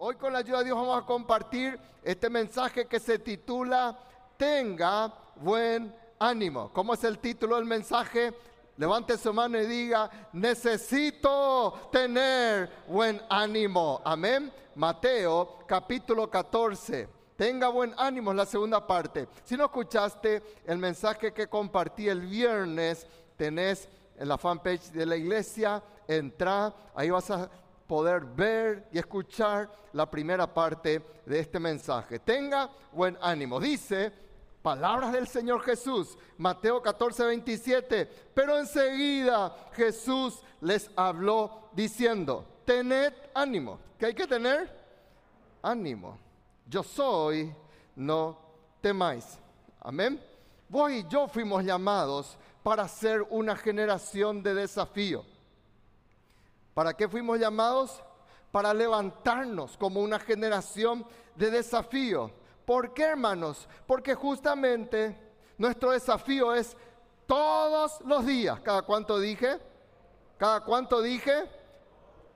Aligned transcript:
Hoy 0.00 0.14
con 0.14 0.32
la 0.32 0.38
ayuda 0.38 0.58
de 0.58 0.66
Dios 0.66 0.78
vamos 0.78 1.02
a 1.02 1.04
compartir 1.04 1.76
este 2.04 2.30
mensaje 2.30 2.86
que 2.86 3.00
se 3.00 3.18
titula 3.18 3.98
Tenga 4.36 5.12
buen 5.34 5.92
ánimo. 6.20 6.70
¿Cómo 6.72 6.94
es 6.94 7.02
el 7.02 7.18
título 7.18 7.56
del 7.56 7.64
mensaje? 7.64 8.32
Levante 8.76 9.18
su 9.18 9.34
mano 9.34 9.60
y 9.60 9.66
diga, 9.66 10.08
necesito 10.34 11.88
tener 11.90 12.70
buen 12.86 13.20
ánimo. 13.28 14.00
Amén. 14.04 14.52
Mateo 14.76 15.58
capítulo 15.66 16.30
14. 16.30 17.08
Tenga 17.34 17.66
buen 17.66 17.92
ánimo 17.96 18.30
es 18.30 18.36
la 18.36 18.46
segunda 18.46 18.86
parte. 18.86 19.26
Si 19.42 19.56
no 19.56 19.64
escuchaste 19.64 20.40
el 20.64 20.78
mensaje 20.78 21.32
que 21.32 21.48
compartí 21.48 22.08
el 22.08 22.20
viernes, 22.20 23.04
tenés 23.36 23.88
en 24.16 24.28
la 24.28 24.38
fanpage 24.38 24.92
de 24.92 25.06
la 25.06 25.16
iglesia, 25.16 25.82
entra, 26.06 26.72
ahí 26.94 27.10
vas 27.10 27.28
a 27.32 27.50
poder 27.88 28.24
ver 28.26 28.86
y 28.92 28.98
escuchar 28.98 29.72
la 29.94 30.08
primera 30.08 30.46
parte 30.52 31.02
de 31.24 31.40
este 31.40 31.58
mensaje. 31.58 32.20
Tenga 32.20 32.70
buen 32.92 33.18
ánimo. 33.20 33.58
Dice, 33.58 34.12
palabras 34.62 35.12
del 35.12 35.26
Señor 35.26 35.62
Jesús, 35.62 36.16
Mateo 36.36 36.82
14, 36.82 37.24
27, 37.24 38.06
pero 38.34 38.58
enseguida 38.58 39.56
Jesús 39.72 40.40
les 40.60 40.90
habló 40.94 41.70
diciendo, 41.72 42.44
tened 42.64 43.14
ánimo. 43.34 43.80
¿Qué 43.98 44.06
hay 44.06 44.14
que 44.14 44.26
tener? 44.26 44.70
Ánimo. 45.62 46.18
Yo 46.66 46.82
soy, 46.82 47.52
no 47.96 48.38
temáis. 48.82 49.38
Amén. 49.80 50.22
Vos 50.68 50.92
y 50.92 51.06
yo 51.08 51.26
fuimos 51.26 51.64
llamados 51.64 52.36
para 52.62 52.86
ser 52.86 53.22
una 53.30 53.56
generación 53.56 54.42
de 54.42 54.52
desafío. 54.52 55.24
¿Para 56.78 56.94
qué 56.94 57.08
fuimos 57.08 57.40
llamados? 57.40 58.00
Para 58.52 58.72
levantarnos 58.72 59.76
como 59.76 59.98
una 59.98 60.20
generación 60.20 61.04
de 61.34 61.50
desafío. 61.50 62.30
¿Por 62.64 62.94
qué, 62.94 63.02
hermanos? 63.02 63.68
Porque 63.84 64.14
justamente 64.14 65.18
nuestro 65.56 65.90
desafío 65.90 66.54
es 66.54 66.76
todos 67.26 68.00
los 68.02 68.24
días. 68.24 68.60
¿Cada 68.60 68.82
cuánto 68.82 69.18
dije? 69.18 69.58
¿Cada 70.36 70.60
cuánto 70.60 71.02
dije? 71.02 71.50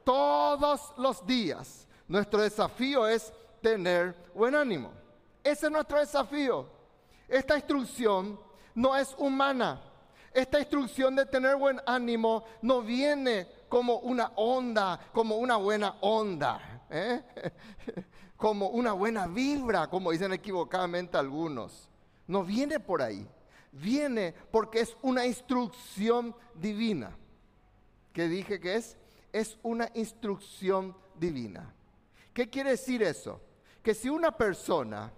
Todos 0.02 0.92
los 0.96 1.24
días. 1.24 1.86
Nuestro 2.08 2.40
desafío 2.40 3.06
es 3.06 3.32
tener 3.60 4.16
buen 4.34 4.56
ánimo. 4.56 4.90
Ese 5.44 5.66
es 5.66 5.72
nuestro 5.72 6.00
desafío. 6.00 6.66
Esta 7.28 7.54
instrucción 7.54 8.40
no 8.74 8.96
es 8.96 9.14
humana. 9.18 9.80
Esta 10.32 10.58
instrucción 10.58 11.14
de 11.14 11.26
tener 11.26 11.54
buen 11.54 11.80
ánimo 11.86 12.42
no 12.60 12.82
viene 12.82 13.61
como 13.72 14.00
una 14.00 14.30
onda, 14.36 15.00
como 15.14 15.36
una 15.36 15.56
buena 15.56 15.96
onda, 16.02 16.82
¿eh? 16.90 17.22
como 18.36 18.68
una 18.68 18.92
buena 18.92 19.26
vibra, 19.26 19.88
como 19.88 20.10
dicen 20.10 20.30
equivocadamente 20.34 21.16
algunos. 21.16 21.88
No 22.26 22.44
viene 22.44 22.80
por 22.80 23.00
ahí, 23.00 23.26
viene 23.72 24.34
porque 24.50 24.80
es 24.80 24.94
una 25.00 25.24
instrucción 25.24 26.36
divina. 26.54 27.16
¿Qué 28.12 28.28
dije 28.28 28.60
que 28.60 28.74
es? 28.74 28.98
Es 29.32 29.56
una 29.62 29.88
instrucción 29.94 30.94
divina. 31.14 31.74
¿Qué 32.34 32.50
quiere 32.50 32.72
decir 32.72 33.02
eso? 33.02 33.40
Que 33.82 33.94
si 33.94 34.10
una 34.10 34.36
persona 34.36 35.10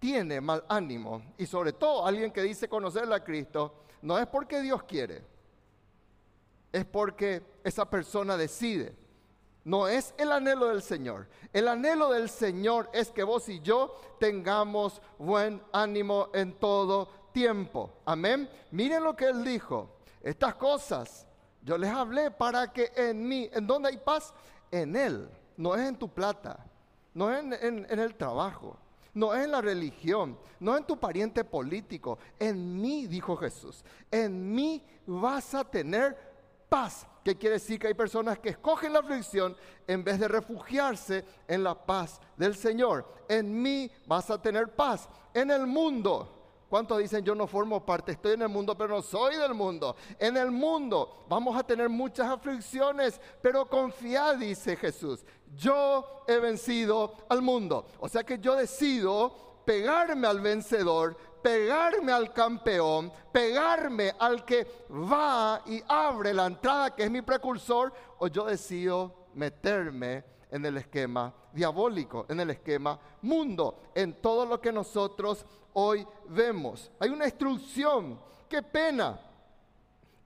tiene 0.00 0.40
mal 0.40 0.64
ánimo, 0.68 1.22
y 1.38 1.46
sobre 1.46 1.72
todo 1.72 2.04
alguien 2.04 2.32
que 2.32 2.42
dice 2.42 2.68
conocerle 2.68 3.14
a 3.14 3.22
Cristo, 3.22 3.84
no 4.02 4.18
es 4.18 4.26
porque 4.26 4.60
Dios 4.60 4.82
quiere 4.82 5.35
es 6.76 6.84
porque 6.84 7.42
esa 7.64 7.88
persona 7.88 8.36
decide. 8.36 8.94
No 9.64 9.88
es 9.88 10.14
el 10.18 10.30
anhelo 10.30 10.68
del 10.68 10.82
Señor. 10.82 11.26
El 11.54 11.68
anhelo 11.68 12.10
del 12.10 12.28
Señor 12.28 12.90
es 12.92 13.10
que 13.10 13.24
vos 13.24 13.48
y 13.48 13.60
yo 13.60 13.94
tengamos 14.20 15.00
buen 15.18 15.62
ánimo 15.72 16.28
en 16.34 16.52
todo 16.52 17.08
tiempo. 17.32 17.94
Amén. 18.04 18.48
Miren 18.70 19.02
lo 19.02 19.16
que 19.16 19.24
Él 19.24 19.42
dijo. 19.42 19.96
Estas 20.22 20.54
cosas 20.56 21.26
yo 21.62 21.78
les 21.78 21.90
hablé 21.90 22.30
para 22.30 22.70
que 22.70 22.92
en 22.94 23.26
mí, 23.26 23.48
¿en 23.52 23.66
dónde 23.66 23.88
hay 23.88 23.96
paz? 23.96 24.34
En 24.70 24.94
Él. 24.94 25.30
No 25.56 25.74
es 25.74 25.88
en 25.88 25.96
tu 25.96 26.08
plata. 26.10 26.62
No 27.14 27.32
es 27.32 27.40
en, 27.40 27.86
en 27.88 27.98
el 27.98 28.14
trabajo. 28.16 28.76
No 29.14 29.34
es 29.34 29.44
en 29.44 29.50
la 29.50 29.62
religión. 29.62 30.38
No 30.60 30.74
es 30.74 30.80
en 30.80 30.86
tu 30.86 30.98
pariente 30.98 31.42
político. 31.42 32.18
En 32.38 32.78
mí, 32.80 33.06
dijo 33.06 33.34
Jesús. 33.34 33.82
En 34.10 34.54
mí 34.54 34.84
vas 35.06 35.54
a 35.54 35.64
tener 35.64 36.25
paz. 36.68 37.06
¿Qué 37.24 37.36
quiere 37.36 37.54
decir? 37.54 37.78
Que 37.78 37.88
hay 37.88 37.94
personas 37.94 38.38
que 38.38 38.50
escogen 38.50 38.92
la 38.92 39.00
aflicción 39.00 39.56
en 39.86 40.04
vez 40.04 40.20
de 40.20 40.28
refugiarse 40.28 41.24
en 41.48 41.64
la 41.64 41.74
paz 41.74 42.20
del 42.36 42.54
Señor. 42.54 43.04
En 43.28 43.60
mí 43.60 43.90
vas 44.06 44.30
a 44.30 44.40
tener 44.40 44.74
paz. 44.74 45.08
En 45.34 45.50
el 45.50 45.66
mundo. 45.66 46.32
¿Cuántos 46.68 46.98
dicen 46.98 47.24
yo 47.24 47.34
no 47.34 47.46
formo 47.46 47.84
parte? 47.84 48.12
Estoy 48.12 48.34
en 48.34 48.42
el 48.42 48.48
mundo, 48.48 48.76
pero 48.76 48.96
no 48.96 49.02
soy 49.02 49.36
del 49.36 49.54
mundo. 49.54 49.96
En 50.18 50.36
el 50.36 50.50
mundo 50.50 51.24
vamos 51.28 51.56
a 51.56 51.62
tener 51.62 51.88
muchas 51.88 52.28
aflicciones, 52.28 53.20
pero 53.40 53.68
confía, 53.68 54.34
dice 54.34 54.76
Jesús. 54.76 55.24
Yo 55.54 56.24
he 56.26 56.38
vencido 56.38 57.14
al 57.28 57.40
mundo. 57.40 57.86
O 58.00 58.08
sea 58.08 58.24
que 58.24 58.38
yo 58.38 58.56
decido 58.56 59.62
pegarme 59.64 60.26
al 60.26 60.40
vencedor 60.40 61.16
pegarme 61.46 62.10
al 62.10 62.32
campeón, 62.32 63.12
pegarme 63.30 64.12
al 64.18 64.44
que 64.44 64.66
va 64.90 65.62
y 65.64 65.80
abre 65.86 66.34
la 66.34 66.46
entrada, 66.46 66.92
que 66.92 67.04
es 67.04 67.10
mi 67.10 67.22
precursor, 67.22 67.92
o 68.18 68.26
yo 68.26 68.46
decido 68.46 69.28
meterme 69.34 70.24
en 70.50 70.66
el 70.66 70.76
esquema 70.76 71.32
diabólico, 71.52 72.26
en 72.28 72.40
el 72.40 72.50
esquema 72.50 72.98
mundo, 73.22 73.80
en 73.94 74.20
todo 74.20 74.44
lo 74.44 74.60
que 74.60 74.72
nosotros 74.72 75.46
hoy 75.74 76.04
vemos. 76.30 76.90
Hay 76.98 77.10
una 77.10 77.26
instrucción, 77.26 78.18
qué 78.48 78.60
pena. 78.60 79.20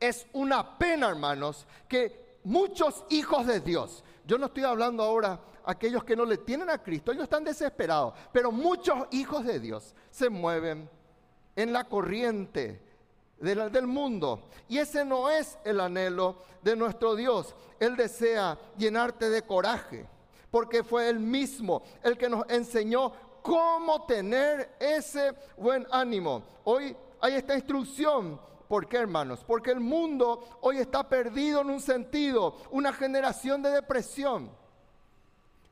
Es 0.00 0.26
una 0.32 0.78
pena, 0.78 1.08
hermanos, 1.08 1.66
que 1.86 2.38
muchos 2.44 3.04
hijos 3.10 3.46
de 3.46 3.60
Dios, 3.60 4.02
yo 4.24 4.38
no 4.38 4.46
estoy 4.46 4.64
hablando 4.64 5.02
ahora 5.02 5.38
aquellos 5.66 6.02
que 6.02 6.16
no 6.16 6.24
le 6.24 6.38
tienen 6.38 6.70
a 6.70 6.82
Cristo, 6.82 7.12
ellos 7.12 7.24
están 7.24 7.44
desesperados, 7.44 8.14
pero 8.32 8.50
muchos 8.50 9.06
hijos 9.10 9.44
de 9.44 9.60
Dios 9.60 9.94
se 10.10 10.30
mueven 10.30 10.88
en 11.62 11.72
la 11.72 11.84
corriente 11.84 12.80
del 13.38 13.86
mundo. 13.86 14.48
Y 14.68 14.78
ese 14.78 15.04
no 15.04 15.30
es 15.30 15.58
el 15.64 15.80
anhelo 15.80 16.36
de 16.62 16.76
nuestro 16.76 17.14
Dios. 17.14 17.54
Él 17.78 17.96
desea 17.96 18.58
llenarte 18.76 19.30
de 19.30 19.42
coraje, 19.42 20.06
porque 20.50 20.84
fue 20.84 21.08
Él 21.08 21.18
mismo 21.18 21.82
el 22.02 22.16
que 22.16 22.28
nos 22.28 22.44
enseñó 22.48 23.12
cómo 23.42 24.04
tener 24.04 24.76
ese 24.78 25.34
buen 25.56 25.86
ánimo. 25.90 26.42
Hoy 26.64 26.96
hay 27.20 27.34
esta 27.34 27.54
instrucción. 27.54 28.40
¿Por 28.68 28.86
qué, 28.86 28.98
hermanos? 28.98 29.42
Porque 29.44 29.72
el 29.72 29.80
mundo 29.80 30.58
hoy 30.60 30.78
está 30.78 31.08
perdido 31.08 31.62
en 31.62 31.70
un 31.70 31.80
sentido, 31.80 32.56
una 32.70 32.92
generación 32.92 33.62
de 33.62 33.70
depresión. 33.70 34.50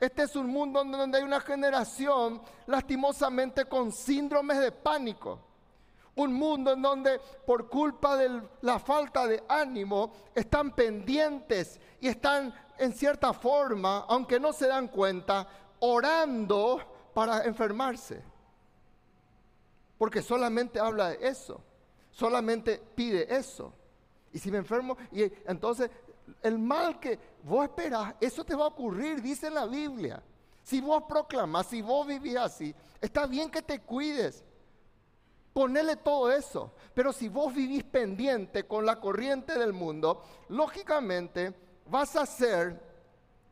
Este 0.01 0.25
es 0.25 0.35
un 0.35 0.49
mundo 0.49 0.83
donde 0.85 1.19
hay 1.19 1.25
una 1.25 1.41
generación 1.41 2.41
lastimosamente 2.67 3.67
con 3.67 3.93
síndromes 3.93 4.59
de 4.59 4.73
pánico 4.73 5.48
un 6.19 6.33
mundo 6.33 6.73
en 6.73 6.83
donde 6.83 7.21
por 7.47 7.69
culpa 7.69 8.17
de 8.17 8.43
la 8.63 8.79
falta 8.79 9.27
de 9.27 9.43
ánimo 9.49 10.13
están 10.35 10.75
pendientes 10.75 11.81
y 12.01 12.09
están 12.09 12.55
en 12.79 12.93
cierta 12.93 13.33
forma, 13.33 14.05
aunque 14.09 14.39
no 14.39 14.53
se 14.53 14.69
dan 14.69 14.89
cuenta, 14.89 15.47
orando 15.81 17.11
para 17.15 17.45
enfermarse. 17.45 18.23
Porque 19.97 20.23
solamente 20.23 20.79
habla 20.79 21.11
de 21.11 21.29
eso, 21.29 21.61
solamente 22.11 22.81
pide 22.95 23.35
eso. 23.35 23.73
Y 24.33 24.39
si 24.39 24.51
me 24.51 24.59
enfermo, 24.59 24.97
y 25.11 25.23
entonces 25.47 25.91
el 26.43 26.59
mal 26.59 27.01
que 27.01 27.19
vos 27.43 27.65
esperás, 27.65 28.15
eso 28.21 28.45
te 28.45 28.55
va 28.55 28.65
a 28.65 28.69
ocurrir, 28.69 29.23
dice 29.23 29.51
la 29.51 29.67
Biblia. 29.67 30.23
Si 30.63 30.81
vos 30.81 31.05
proclamas, 31.09 31.67
si 31.67 31.81
vos 31.81 32.07
vivís 32.07 32.37
así, 32.37 32.75
está 33.01 33.27
bien 33.27 33.51
que 33.51 33.63
te 33.63 33.81
cuides, 33.81 34.45
Ponele 35.59 35.97
todo 35.97 36.31
eso. 36.31 36.71
Pero 36.95 37.13
si 37.13 37.29
vos 37.29 37.53
vivís 37.53 37.83
pendiente 37.83 38.63
con 38.63 38.87
la 38.87 39.01
corriente 39.01 39.59
del 39.59 39.73
mundo, 39.73 40.23
lógicamente 40.51 41.53
vas 41.85 42.15
a 42.15 42.25
ser 42.27 42.81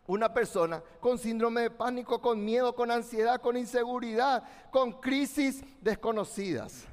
una 0.06 0.32
persona 0.32 0.80
con 1.00 1.18
síndrome 1.18 1.62
de 1.62 1.70
pánico, 1.70 2.22
con 2.22 2.44
miedo, 2.44 2.76
con 2.76 2.92
ansiedad, 2.92 3.40
con 3.40 3.56
inseguridad, 3.56 4.44
con 4.70 5.00
crisis 5.00 5.64
desconocidas. 5.80 6.86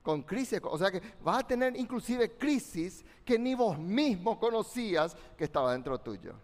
Con 0.00 0.22
crisis, 0.22 0.60
o 0.62 0.78
sea 0.78 0.92
que 0.92 1.02
vas 1.24 1.40
a 1.40 1.46
tener 1.48 1.76
inclusive 1.76 2.36
crisis 2.38 3.04
que 3.24 3.36
ni 3.36 3.56
vos 3.56 3.76
mismo 3.76 4.38
conocías 4.38 5.16
que 5.36 5.42
estaba 5.42 5.72
dentro 5.72 5.98
tuyo. 5.98 6.34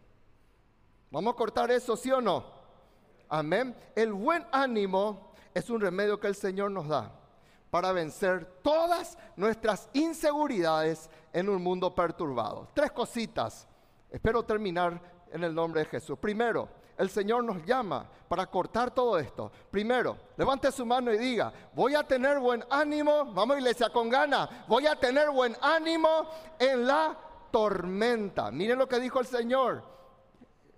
Vamos 1.12 1.34
a 1.34 1.36
cortar 1.36 1.70
eso, 1.70 1.96
¿sí 1.96 2.10
o 2.10 2.20
no? 2.20 2.46
Amén. 3.28 3.76
El 3.94 4.12
buen 4.12 4.44
ánimo 4.50 5.30
es 5.54 5.70
un 5.70 5.80
remedio 5.80 6.18
que 6.18 6.26
el 6.26 6.34
Señor 6.34 6.72
nos 6.72 6.88
da 6.88 7.22
para 7.70 7.92
vencer 7.92 8.60
todas 8.62 9.18
nuestras 9.36 9.88
inseguridades 9.92 11.10
en 11.32 11.48
un 11.48 11.62
mundo 11.62 11.94
perturbado. 11.94 12.68
Tres 12.74 12.92
cositas. 12.92 13.66
Espero 14.10 14.42
terminar 14.42 15.00
en 15.32 15.44
el 15.44 15.54
nombre 15.54 15.80
de 15.80 15.86
Jesús. 15.86 16.18
Primero, 16.18 16.68
el 16.96 17.10
Señor 17.10 17.44
nos 17.44 17.64
llama 17.64 18.08
para 18.28 18.46
cortar 18.46 18.90
todo 18.90 19.18
esto? 19.18 19.50
Primero, 19.70 20.16
levante 20.36 20.72
su 20.72 20.84
mano 20.86 21.12
y 21.12 21.18
diga, 21.18 21.52
voy 21.74 21.94
a 21.94 22.02
tener 22.02 22.38
buen 22.38 22.64
ánimo, 22.70 23.26
vamos 23.32 23.58
iglesia 23.58 23.90
con 23.90 24.08
gana, 24.08 24.64
voy 24.66 24.86
a 24.86 24.96
tener 24.96 25.30
buen 25.30 25.56
ánimo 25.60 26.26
en 26.58 26.86
la 26.86 27.16
tormenta. 27.50 28.50
Miren 28.50 28.78
lo 28.78 28.88
que 28.88 29.00
dijo 29.00 29.20
el 29.20 29.26
Señor. 29.26 29.95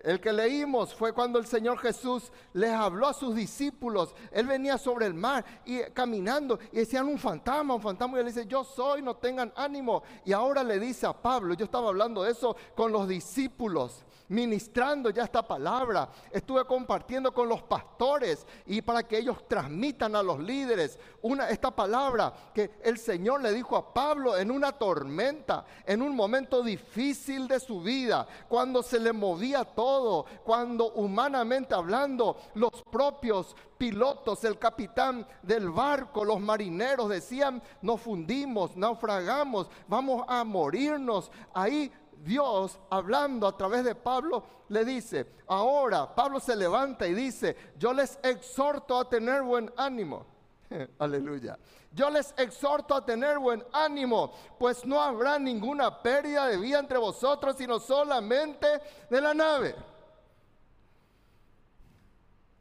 El 0.08 0.22
que 0.22 0.32
leímos 0.32 0.94
fue 0.94 1.12
cuando 1.12 1.38
el 1.38 1.44
Señor 1.44 1.76
Jesús 1.80 2.32
les 2.54 2.70
habló 2.70 3.08
a 3.08 3.12
sus 3.12 3.34
discípulos. 3.34 4.14
Él 4.32 4.46
venía 4.46 4.78
sobre 4.78 5.04
el 5.04 5.12
mar 5.12 5.44
y 5.66 5.82
caminando 5.92 6.58
y 6.72 6.76
decían 6.76 7.06
un 7.08 7.18
fantasma, 7.18 7.74
un 7.74 7.82
fantasma. 7.82 8.16
Y 8.16 8.20
él 8.20 8.26
dice, 8.28 8.46
yo 8.46 8.64
soy, 8.64 9.02
no 9.02 9.16
tengan 9.16 9.52
ánimo. 9.54 10.02
Y 10.24 10.32
ahora 10.32 10.64
le 10.64 10.80
dice 10.80 11.06
a 11.06 11.12
Pablo, 11.12 11.52
yo 11.52 11.66
estaba 11.66 11.88
hablando 11.88 12.22
de 12.22 12.30
eso 12.30 12.56
con 12.74 12.90
los 12.90 13.06
discípulos 13.06 14.06
ministrando 14.28 15.10
ya 15.10 15.24
esta 15.24 15.46
palabra. 15.46 16.08
Estuve 16.30 16.64
compartiendo 16.64 17.32
con 17.32 17.48
los 17.48 17.62
pastores 17.62 18.46
y 18.66 18.82
para 18.82 19.02
que 19.02 19.18
ellos 19.18 19.46
transmitan 19.48 20.14
a 20.16 20.22
los 20.22 20.38
líderes 20.40 20.98
una, 21.22 21.48
esta 21.50 21.70
palabra 21.70 22.32
que 22.54 22.70
el 22.82 22.98
Señor 22.98 23.42
le 23.42 23.52
dijo 23.52 23.76
a 23.76 23.92
Pablo 23.92 24.36
en 24.36 24.50
una 24.50 24.72
tormenta, 24.72 25.64
en 25.86 26.02
un 26.02 26.14
momento 26.14 26.62
difícil 26.62 27.48
de 27.48 27.60
su 27.60 27.80
vida, 27.80 28.26
cuando 28.48 28.82
se 28.82 28.98
le 28.98 29.12
movía 29.12 29.64
todo, 29.64 30.26
cuando 30.44 30.92
humanamente 30.92 31.74
hablando 31.74 32.36
los 32.54 32.82
propios 32.90 33.56
pilotos, 33.78 34.42
el 34.44 34.58
capitán 34.58 35.26
del 35.42 35.70
barco, 35.70 36.24
los 36.24 36.40
marineros 36.40 37.08
decían, 37.08 37.62
nos 37.80 38.00
fundimos, 38.00 38.76
naufragamos, 38.76 39.70
vamos 39.86 40.24
a 40.28 40.44
morirnos. 40.44 41.30
Ahí 41.54 41.90
Dios, 42.24 42.78
hablando 42.90 43.46
a 43.46 43.56
través 43.56 43.84
de 43.84 43.94
Pablo, 43.94 44.44
le 44.68 44.84
dice, 44.84 45.26
ahora 45.46 46.14
Pablo 46.14 46.40
se 46.40 46.56
levanta 46.56 47.06
y 47.06 47.14
dice, 47.14 47.56
yo 47.78 47.92
les 47.92 48.18
exhorto 48.22 48.98
a 48.98 49.08
tener 49.08 49.42
buen 49.42 49.72
ánimo. 49.76 50.26
Aleluya. 50.98 51.58
Yo 51.92 52.10
les 52.10 52.34
exhorto 52.36 52.94
a 52.94 53.04
tener 53.04 53.38
buen 53.38 53.64
ánimo, 53.72 54.32
pues 54.58 54.84
no 54.84 55.00
habrá 55.00 55.38
ninguna 55.38 56.02
pérdida 56.02 56.46
de 56.46 56.58
vida 56.58 56.78
entre 56.78 56.98
vosotros, 56.98 57.56
sino 57.56 57.78
solamente 57.78 58.66
de 59.08 59.20
la 59.20 59.32
nave. 59.32 59.74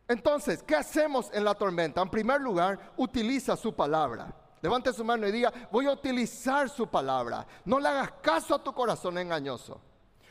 Entonces, 0.08 0.64
¿qué 0.64 0.76
hacemos 0.76 1.30
en 1.34 1.44
la 1.44 1.54
tormenta? 1.54 2.02
En 2.02 2.10
primer 2.10 2.40
lugar, 2.40 2.80
utiliza 2.96 3.58
su 3.58 3.76
palabra. 3.76 4.34
Levante 4.68 4.92
su 4.92 5.06
mano 5.06 5.26
y 5.26 5.32
diga, 5.32 5.54
voy 5.72 5.86
a 5.86 5.94
utilizar 5.94 6.68
su 6.68 6.88
palabra. 6.88 7.48
No 7.64 7.80
le 7.80 7.88
hagas 7.88 8.12
caso 8.22 8.54
a 8.54 8.62
tu 8.62 8.74
corazón 8.74 9.18
engañoso. 9.18 9.80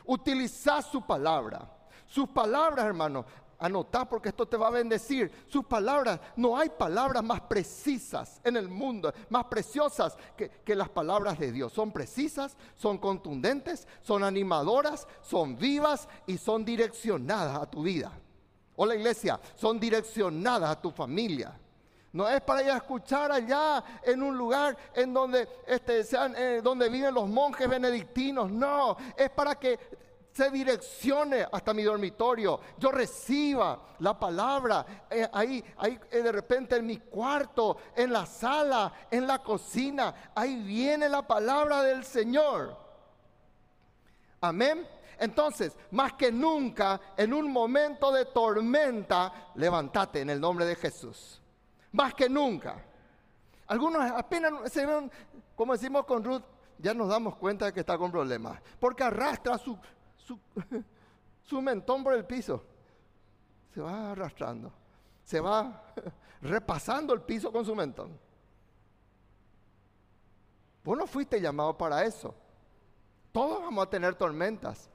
Utiliza 0.05 0.79
su 0.83 1.01
palabra. 1.01 1.67
Sus 2.05 2.29
palabras, 2.29 2.85
hermano, 2.85 3.25
anotá 3.57 4.07
porque 4.07 4.29
esto 4.29 4.47
te 4.47 4.55
va 4.55 4.67
a 4.67 4.69
bendecir. 4.69 5.31
Sus 5.47 5.65
palabras, 5.65 6.19
no 6.35 6.55
hay 6.55 6.69
palabras 6.69 7.23
más 7.23 7.41
precisas 7.41 8.39
en 8.43 8.57
el 8.57 8.69
mundo, 8.69 9.11
más 9.29 9.45
preciosas 9.45 10.15
que, 10.37 10.47
que, 10.63 10.75
las 10.75 10.89
palabras 10.89 11.39
de 11.39 11.51
Dios. 11.51 11.73
Son 11.73 11.91
precisas, 11.91 12.55
son 12.75 12.99
contundentes, 12.99 13.87
son 14.03 14.23
animadoras, 14.23 15.07
son 15.23 15.57
vivas 15.57 16.07
y 16.27 16.37
son 16.37 16.63
direccionadas 16.63 17.59
a 17.59 17.65
tu 17.65 17.81
vida. 17.81 18.11
Hola 18.75 18.93
iglesia, 18.93 19.39
son 19.55 19.79
direccionadas 19.79 20.69
a 20.69 20.79
tu 20.79 20.91
familia. 20.91 21.59
No 22.17 22.27
es 22.27 22.41
para 22.41 22.63
ir 22.63 22.71
a 22.71 22.77
escuchar 22.77 23.31
allá 23.31 23.83
en 24.01 24.23
un 24.23 24.35
lugar 24.35 24.75
en 24.95 25.13
donde, 25.13 25.47
este, 25.67 26.03
sean, 26.03 26.33
eh, 26.35 26.61
donde 26.63 26.89
viven 26.89 27.13
los 27.13 27.29
monjes 27.29 27.69
benedictinos. 27.69 28.49
No, 28.49 28.97
es 29.15 29.29
para 29.29 29.53
que 29.53 29.77
se 30.33 30.49
direccione 30.49 31.45
hasta 31.51 31.75
mi 31.75 31.83
dormitorio, 31.83 32.59
yo 32.79 32.91
reciba 32.91 33.79
la 33.99 34.17
palabra 34.17 35.05
eh, 35.11 35.29
ahí, 35.31 35.63
ahí 35.77 35.99
eh, 36.09 36.23
de 36.23 36.31
repente 36.31 36.77
en 36.77 36.87
mi 36.87 36.97
cuarto, 36.97 37.77
en 37.95 38.11
la 38.11 38.25
sala, 38.25 38.91
en 39.11 39.27
la 39.27 39.43
cocina, 39.43 40.31
ahí 40.33 40.55
viene 40.63 41.07
la 41.09 41.21
palabra 41.21 41.83
del 41.83 42.03
Señor. 42.03 42.75
Amén. 44.41 44.87
Entonces, 45.19 45.77
más 45.91 46.13
que 46.13 46.31
nunca, 46.31 46.99
en 47.15 47.31
un 47.31 47.51
momento 47.51 48.11
de 48.11 48.25
tormenta, 48.25 49.51
levántate 49.53 50.21
en 50.21 50.31
el 50.31 50.41
nombre 50.41 50.65
de 50.65 50.75
Jesús 50.75 51.41
más 51.97 52.13
que 52.13 52.29
nunca. 52.29 52.85
Algunos 53.65 54.09
apenas 54.11 54.71
se 54.71 54.85
ven, 54.85 55.11
como 55.55 55.73
decimos 55.73 56.05
con 56.05 56.23
Ruth, 56.23 56.43
ya 56.77 56.93
nos 56.93 57.09
damos 57.09 57.35
cuenta 57.35 57.65
de 57.65 57.73
que 57.73 57.79
está 57.79 57.97
con 57.97 58.11
problemas, 58.11 58.61
porque 58.79 59.03
arrastra 59.03 59.57
su, 59.57 59.77
su, 61.43 61.61
mentón 61.61 62.03
por 62.03 62.13
el 62.13 62.23
piso. 62.23 62.63
Se 63.73 63.81
va 63.81 64.11
arrastrando, 64.11 64.71
se 65.23 65.41
va 65.41 65.83
repasando 66.41 67.13
el 67.15 67.21
piso 67.21 67.51
con 67.51 67.65
su 67.65 67.75
mentón. 67.75 68.17
Vos 70.83 70.97
no 70.97 71.07
fuiste 71.07 71.41
llamado 71.41 71.75
para 71.75 72.05
eso. 72.05 72.33
Todos 73.31 73.61
vamos 73.61 73.85
a 73.85 73.89
tener 73.89 74.13
tormentas. 74.15 74.89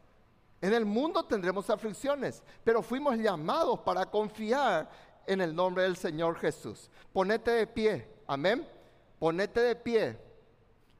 En 0.60 0.72
el 0.72 0.86
mundo 0.86 1.24
tendremos 1.24 1.68
aflicciones, 1.68 2.42
pero 2.62 2.80
fuimos 2.80 3.18
llamados 3.18 3.80
para 3.80 4.06
confiar 4.06 4.88
en 5.26 5.40
el 5.40 5.54
nombre 5.54 5.84
del 5.84 5.96
Señor 5.96 6.36
Jesús. 6.36 6.90
Ponete 7.12 7.50
de 7.50 7.66
pie, 7.66 8.08
amén. 8.26 8.66
Ponete 9.18 9.60
de 9.60 9.76
pie. 9.76 10.18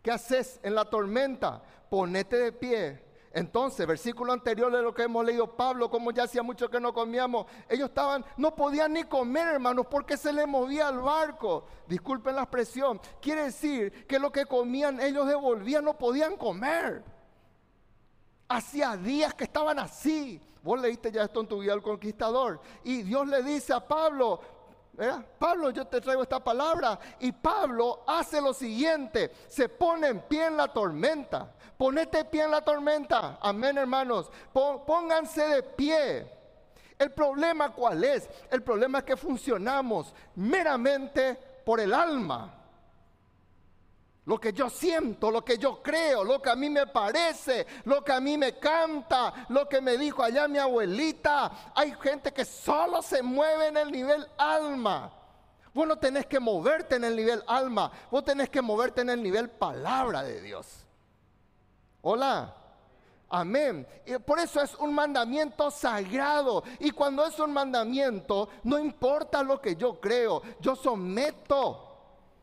¿Qué 0.02 0.10
haces 0.10 0.60
en 0.62 0.74
la 0.74 0.84
tormenta? 0.84 1.62
Ponete 1.88 2.36
de 2.36 2.52
pie. 2.52 3.02
Entonces, 3.34 3.86
versículo 3.86 4.32
anterior 4.32 4.70
de 4.70 4.82
lo 4.82 4.92
que 4.92 5.04
hemos 5.04 5.24
leído, 5.24 5.56
Pablo, 5.56 5.90
como 5.90 6.10
ya 6.10 6.24
hacía 6.24 6.42
mucho 6.42 6.68
que 6.68 6.80
no 6.80 6.92
comíamos, 6.92 7.46
ellos 7.68 7.88
estaban, 7.88 8.24
no 8.36 8.54
podían 8.54 8.92
ni 8.92 9.04
comer, 9.04 9.48
hermanos, 9.48 9.86
porque 9.90 10.16
se 10.16 10.32
les 10.32 10.46
movía 10.46 10.88
el 10.90 10.98
barco. 10.98 11.64
Disculpen 11.88 12.36
la 12.36 12.42
expresión. 12.42 13.00
Quiere 13.20 13.44
decir 13.44 14.06
que 14.06 14.18
lo 14.18 14.30
que 14.30 14.44
comían 14.44 15.00
ellos 15.00 15.26
devolvían, 15.26 15.84
no 15.84 15.96
podían 15.96 16.36
comer. 16.36 17.02
Hacía 18.48 18.96
días 18.96 19.32
que 19.32 19.44
estaban 19.44 19.78
así. 19.78 20.40
Vos 20.62 20.80
leíste 20.80 21.10
ya 21.10 21.24
esto 21.24 21.40
en 21.40 21.48
tu 21.48 21.58
vida 21.60 21.72
al 21.72 21.82
conquistador. 21.82 22.60
Y 22.84 23.02
Dios 23.02 23.26
le 23.26 23.42
dice 23.42 23.72
a 23.72 23.80
Pablo, 23.80 24.40
Pablo, 25.38 25.70
yo 25.70 25.86
te 25.86 26.00
traigo 26.00 26.22
esta 26.22 26.42
palabra. 26.42 26.98
Y 27.20 27.32
Pablo 27.32 28.04
hace 28.06 28.40
lo 28.40 28.54
siguiente, 28.54 29.32
se 29.48 29.68
pone 29.68 30.08
en 30.08 30.20
pie 30.20 30.46
en 30.46 30.56
la 30.56 30.68
tormenta. 30.68 31.52
Ponete 31.76 32.24
pie 32.26 32.44
en 32.44 32.52
la 32.52 32.60
tormenta. 32.60 33.38
Amén, 33.40 33.76
hermanos. 33.76 34.30
Pónganse 34.52 35.42
de 35.48 35.62
pie. 35.62 36.30
El 36.98 37.10
problema 37.10 37.72
cuál 37.72 38.04
es? 38.04 38.30
El 38.50 38.62
problema 38.62 38.98
es 38.98 39.04
que 39.04 39.16
funcionamos 39.16 40.14
meramente 40.36 41.34
por 41.64 41.80
el 41.80 41.92
alma 41.92 42.61
lo 44.24 44.38
que 44.38 44.52
yo 44.52 44.70
siento, 44.70 45.30
lo 45.30 45.44
que 45.44 45.58
yo 45.58 45.82
creo, 45.82 46.22
lo 46.22 46.40
que 46.40 46.50
a 46.50 46.54
mí 46.54 46.70
me 46.70 46.86
parece, 46.86 47.66
lo 47.84 48.04
que 48.04 48.12
a 48.12 48.20
mí 48.20 48.38
me 48.38 48.56
canta, 48.58 49.46
lo 49.48 49.68
que 49.68 49.80
me 49.80 49.98
dijo 49.98 50.22
allá 50.22 50.46
mi 50.46 50.58
abuelita. 50.58 51.72
Hay 51.74 51.92
gente 52.00 52.32
que 52.32 52.44
solo 52.44 53.02
se 53.02 53.22
mueve 53.22 53.68
en 53.68 53.76
el 53.76 53.90
nivel 53.90 54.24
alma. 54.38 55.12
Vos 55.74 55.88
no 55.88 55.98
tenés 55.98 56.26
que 56.26 56.38
moverte 56.38 56.96
en 56.96 57.04
el 57.04 57.16
nivel 57.16 57.42
alma, 57.46 57.90
vos 58.10 58.24
tenés 58.24 58.50
que 58.50 58.60
moverte 58.60 59.00
en 59.00 59.10
el 59.10 59.22
nivel 59.22 59.50
palabra 59.50 60.22
de 60.22 60.40
Dios. 60.40 60.86
Hola. 62.02 62.56
Amén. 63.34 63.88
Por 64.26 64.38
eso 64.38 64.60
es 64.60 64.74
un 64.74 64.94
mandamiento 64.94 65.70
sagrado. 65.70 66.62
Y 66.80 66.90
cuando 66.90 67.24
es 67.24 67.38
un 67.38 67.50
mandamiento, 67.50 68.50
no 68.62 68.78
importa 68.78 69.42
lo 69.42 69.58
que 69.58 69.74
yo 69.74 69.98
creo, 69.98 70.42
yo 70.60 70.76
someto 70.76 71.91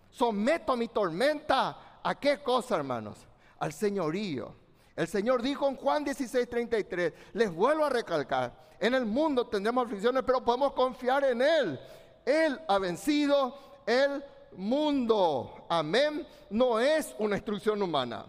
Someto 0.09 0.75
mi 0.75 0.87
tormenta. 0.87 1.99
¿A 2.03 2.15
qué 2.19 2.41
cosa, 2.41 2.75
hermanos? 2.75 3.27
Al 3.59 3.73
señorío. 3.73 4.55
El 4.95 5.07
Señor 5.07 5.41
dijo 5.41 5.67
en 5.69 5.77
Juan 5.77 6.03
16, 6.03 6.49
33, 6.49 7.13
les 7.31 7.53
vuelvo 7.53 7.85
a 7.85 7.89
recalcar, 7.89 8.53
en 8.81 8.93
el 8.93 9.05
mundo 9.05 9.47
tendremos 9.47 9.85
aflicciones, 9.85 10.23
pero 10.25 10.43
podemos 10.43 10.73
confiar 10.73 11.23
en 11.23 11.41
Él. 11.41 11.79
Él 12.25 12.59
ha 12.67 12.77
vencido 12.79 13.81
el 13.85 14.23
mundo. 14.57 15.65
Amén. 15.69 16.27
No 16.49 16.79
es 16.79 17.15
una 17.17 17.37
instrucción 17.37 17.81
humana. 17.81 18.25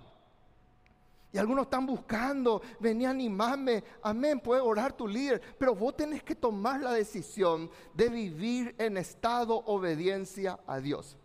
Y 1.33 1.39
algunos 1.39 1.65
están 1.65 1.87
buscando, 1.87 2.61
vení 2.81 3.07
a 3.07 3.11
animarme, 3.11 3.85
amén, 4.03 4.41
puede 4.41 4.61
orar 4.61 4.93
tu 4.93 5.07
líder, 5.07 5.41
pero 5.59 5.77
vos 5.77 5.97
tenés 5.97 6.25
que 6.25 6.35
tomar 6.35 6.81
la 6.81 6.93
decisión 6.93 7.71
de 7.95 8.09
vivir 8.09 8.75
en 8.79 8.97
estado 8.97 9.57
obediencia 9.67 10.59
a 10.67 10.81
Dios. 10.81 11.17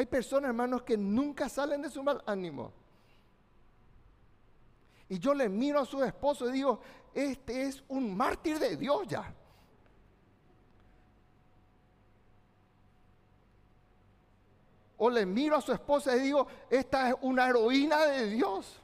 Hay 0.00 0.06
personas, 0.06 0.48
hermanos, 0.48 0.80
que 0.80 0.96
nunca 0.96 1.46
salen 1.46 1.82
de 1.82 1.90
su 1.90 2.02
mal 2.02 2.22
ánimo. 2.24 2.72
Y 5.10 5.18
yo 5.18 5.34
le 5.34 5.46
miro 5.46 5.78
a 5.78 5.84
su 5.84 6.02
esposo 6.02 6.48
y 6.48 6.52
digo, 6.52 6.80
este 7.12 7.64
es 7.64 7.84
un 7.86 8.16
mártir 8.16 8.58
de 8.58 8.78
Dios 8.78 9.06
ya. 9.06 9.30
O 14.96 15.10
le 15.10 15.26
miro 15.26 15.56
a 15.56 15.60
su 15.60 15.70
esposa 15.70 16.16
y 16.16 16.20
digo, 16.20 16.46
esta 16.70 17.10
es 17.10 17.16
una 17.20 17.50
heroína 17.50 18.06
de 18.06 18.30
Dios. 18.30 18.80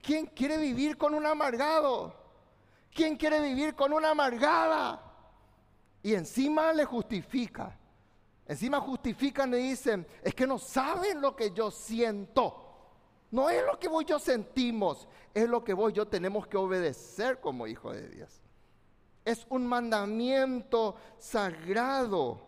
¿Quién 0.00 0.24
quiere 0.24 0.56
vivir 0.56 0.96
con 0.96 1.12
un 1.12 1.26
amargado? 1.26 2.14
¿Quién 2.90 3.18
quiere 3.18 3.38
vivir 3.42 3.74
con 3.74 3.92
una 3.92 4.12
amargada? 4.12 4.98
Y 6.02 6.14
encima 6.14 6.72
le 6.72 6.86
justifica. 6.86 7.78
Encima 8.48 8.80
justifican 8.80 9.52
y 9.52 9.58
dicen, 9.58 10.06
es 10.22 10.34
que 10.34 10.46
no 10.46 10.58
saben 10.58 11.20
lo 11.20 11.36
que 11.36 11.52
yo 11.52 11.70
siento. 11.70 12.64
No 13.30 13.50
es 13.50 13.62
lo 13.64 13.78
que 13.78 13.88
vos 13.88 14.06
yo 14.06 14.18
sentimos, 14.18 15.06
es 15.34 15.46
lo 15.46 15.62
que 15.62 15.74
vos 15.74 15.92
yo 15.92 16.08
tenemos 16.08 16.46
que 16.46 16.56
obedecer 16.56 17.40
como 17.40 17.66
hijo 17.66 17.92
de 17.92 18.08
Dios. 18.08 18.40
Es 19.22 19.46
un 19.50 19.66
mandamiento 19.66 20.96
sagrado. 21.18 22.40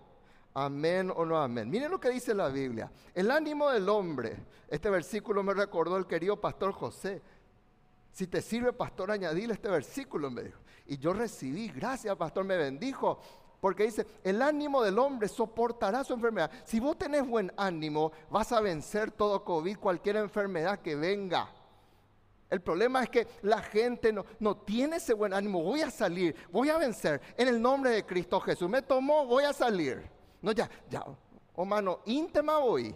Amén 0.55 1.13
o 1.15 1.27
no 1.27 1.39
amén. 1.39 1.69
Miren 1.69 1.91
lo 1.91 2.01
que 2.01 2.09
dice 2.09 2.33
la 2.33 2.49
Biblia. 2.49 2.91
El 3.15 3.31
ánimo 3.31 3.69
del 3.71 3.87
hombre. 3.91 4.39
Este 4.69 4.89
versículo 4.89 5.43
me 5.43 5.53
recordó 5.53 5.99
el 5.99 6.07
querido 6.07 6.41
pastor 6.41 6.73
José. 6.73 7.21
Si 8.11 8.27
te 8.27 8.41
sirve, 8.41 8.73
pastor, 8.73 9.11
añadirle 9.11 9.55
este 9.55 9.69
versículo, 9.69 10.31
me 10.31 10.45
dijo. 10.45 10.61
Y 10.87 10.97
yo 10.97 11.13
recibí, 11.13 11.69
gracias, 11.69 12.17
pastor, 12.17 12.45
me 12.45 12.57
bendijo. 12.57 13.21
Porque 13.61 13.85
dice, 13.85 14.07
el 14.25 14.41
ánimo 14.41 14.83
del 14.83 14.99
hombre 14.99 15.29
soportará 15.29 16.03
su 16.03 16.15
enfermedad. 16.15 16.51
Si 16.65 16.81
vos 16.81 16.97
tenés 16.97 17.27
buen 17.27 17.53
ánimo, 17.57 18.11
vas 18.31 18.53
a 18.53 18.61
vencer 18.61 19.11
todo 19.11 19.45
COVID, 19.45 19.79
cualquier 19.79 20.17
enfermedad 20.17 20.81
que 20.81 20.97
venga. 20.97 21.51
El 22.49 22.63
problema 22.63 23.03
es 23.03 23.11
que 23.11 23.29
la 23.43 23.61
gente 23.63 24.13
no, 24.13 24.25
no, 24.41 24.57
tiene 24.57 24.97
ese 24.97 25.13
buen 25.13 25.35
ánimo. 25.35 25.63
Voy 25.63 25.83
a 25.83 25.91
salir, 25.91 26.35
voy 26.51 26.71
a 26.71 26.79
vencer 26.79 27.21
en 27.37 27.49
el 27.49 27.61
nombre 27.61 27.91
de 27.91 28.05
Cristo 28.05 28.41
Jesús. 28.41 28.69
Me 28.69 28.83
tomó, 28.83 29.27
voy 29.27 29.45
a 29.45 29.53
salir. 29.53 30.11
No, 30.43 30.53
ya, 30.53 30.69
ya, 30.89 31.05
oh 31.55 31.65
mano, 31.65 32.01
íntima 32.07 32.59
voy. 32.59 32.95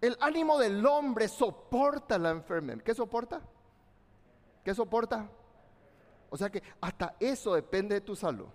El 0.00 0.16
ánimo 0.18 0.58
del 0.58 0.84
hombre 0.86 1.28
soporta 1.28 2.18
la 2.18 2.30
enfermedad. 2.30 2.82
¿Qué 2.82 2.94
soporta? 2.94 3.42
¿Qué 4.64 4.74
soporta? 4.74 5.28
O 6.30 6.36
sea 6.36 6.48
que 6.48 6.62
hasta 6.80 7.16
eso 7.20 7.54
depende 7.54 7.96
de 7.96 8.00
tu 8.00 8.16
salud. 8.16 8.48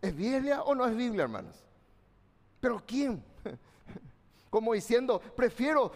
¿Es 0.00 0.14
Biblia 0.14 0.62
o 0.62 0.74
no 0.74 0.86
es 0.86 0.96
Biblia, 0.96 1.24
hermanos? 1.24 1.56
Pero 2.60 2.82
¿quién? 2.86 3.24
Como 4.50 4.72
diciendo, 4.72 5.20
prefiero 5.20 5.92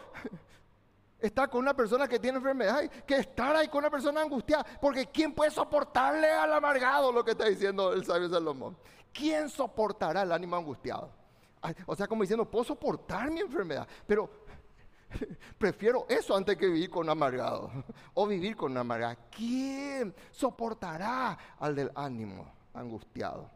estar 1.20 1.50
con 1.50 1.60
una 1.60 1.74
persona 1.74 2.08
que 2.08 2.18
tiene 2.18 2.38
enfermedad 2.38 2.88
que 3.06 3.16
estar 3.16 3.54
ahí 3.54 3.68
con 3.68 3.80
una 3.80 3.90
persona 3.90 4.22
angustiada. 4.22 4.64
Porque 4.80 5.06
¿quién 5.06 5.32
puede 5.32 5.50
soportarle 5.50 6.30
al 6.30 6.52
amargado 6.52 7.12
lo 7.12 7.24
que 7.24 7.32
está 7.32 7.46
diciendo 7.46 7.92
el 7.92 8.04
sabio 8.04 8.28
Salomón? 8.28 8.76
¿Quién 9.12 9.48
soportará 9.48 10.22
el 10.22 10.32
ánimo 10.32 10.56
angustiado? 10.56 11.10
O 11.86 11.94
sea, 11.94 12.06
como 12.06 12.22
diciendo, 12.22 12.50
puedo 12.50 12.64
soportar 12.64 13.30
mi 13.30 13.40
enfermedad, 13.40 13.86
pero 14.06 14.30
prefiero 15.58 16.06
eso 16.08 16.34
antes 16.34 16.56
que 16.56 16.66
vivir 16.66 16.88
con 16.88 17.08
amargado 17.08 17.70
o 18.14 18.26
vivir 18.26 18.56
con 18.56 18.72
una 18.72 18.80
amargada. 18.80 19.16
¿Quién 19.30 20.14
soportará 20.30 21.36
al 21.58 21.74
del 21.74 21.90
ánimo 21.94 22.50
angustiado? 22.72 23.50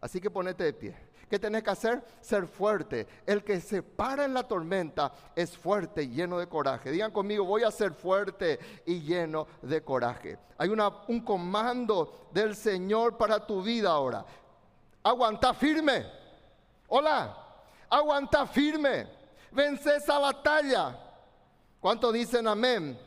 Así 0.00 0.20
que 0.20 0.30
ponete 0.30 0.64
de 0.64 0.72
pie. 0.72 0.96
¿Qué 1.28 1.38
tenés 1.38 1.64
que 1.64 1.70
hacer? 1.70 2.04
Ser 2.20 2.46
fuerte. 2.46 3.06
El 3.26 3.42
que 3.42 3.60
se 3.60 3.82
para 3.82 4.24
en 4.24 4.34
la 4.34 4.44
tormenta 4.44 5.12
es 5.34 5.56
fuerte 5.56 6.04
y 6.04 6.08
lleno 6.08 6.38
de 6.38 6.48
coraje. 6.48 6.90
Digan 6.90 7.10
conmigo, 7.10 7.44
voy 7.44 7.64
a 7.64 7.70
ser 7.70 7.92
fuerte 7.92 8.60
y 8.84 9.00
lleno 9.00 9.48
de 9.62 9.82
coraje. 9.82 10.38
Hay 10.58 10.68
un 10.68 11.20
comando 11.20 12.28
del 12.32 12.54
Señor 12.54 13.16
para 13.16 13.44
tu 13.44 13.62
vida 13.62 13.90
ahora. 13.90 14.24
Aguanta 15.02 15.52
firme. 15.52 16.06
Hola, 16.88 17.36
aguanta 17.90 18.46
firme. 18.46 19.08
Vence 19.50 19.96
esa 19.96 20.18
batalla. 20.18 20.96
¿Cuánto 21.80 22.12
dicen 22.12 22.46
amén? 22.46 22.98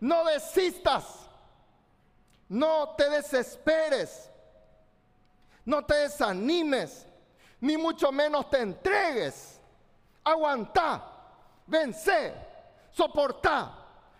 No 0.00 0.24
desistas. 0.24 1.28
No 2.48 2.94
te 2.96 3.08
desesperes 3.10 4.29
no 5.70 5.84
te 5.84 5.94
desanimes, 5.94 7.06
ni 7.60 7.76
mucho 7.76 8.10
menos 8.10 8.50
te 8.50 8.60
entregues. 8.60 9.60
Aguanta, 10.24 11.02
vence, 11.66 12.34
soporta. 12.90 13.76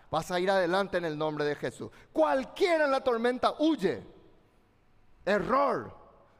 Vas 0.09 0.31
a 0.31 0.39
ir 0.39 0.49
adelante 0.49 0.97
en 0.97 1.05
el 1.05 1.17
nombre 1.17 1.45
de 1.45 1.55
Jesús. 1.55 1.91
Cualquiera 2.11 2.85
en 2.85 2.91
la 2.91 3.01
tormenta 3.01 3.53
huye. 3.59 4.01
Error. 5.25 5.93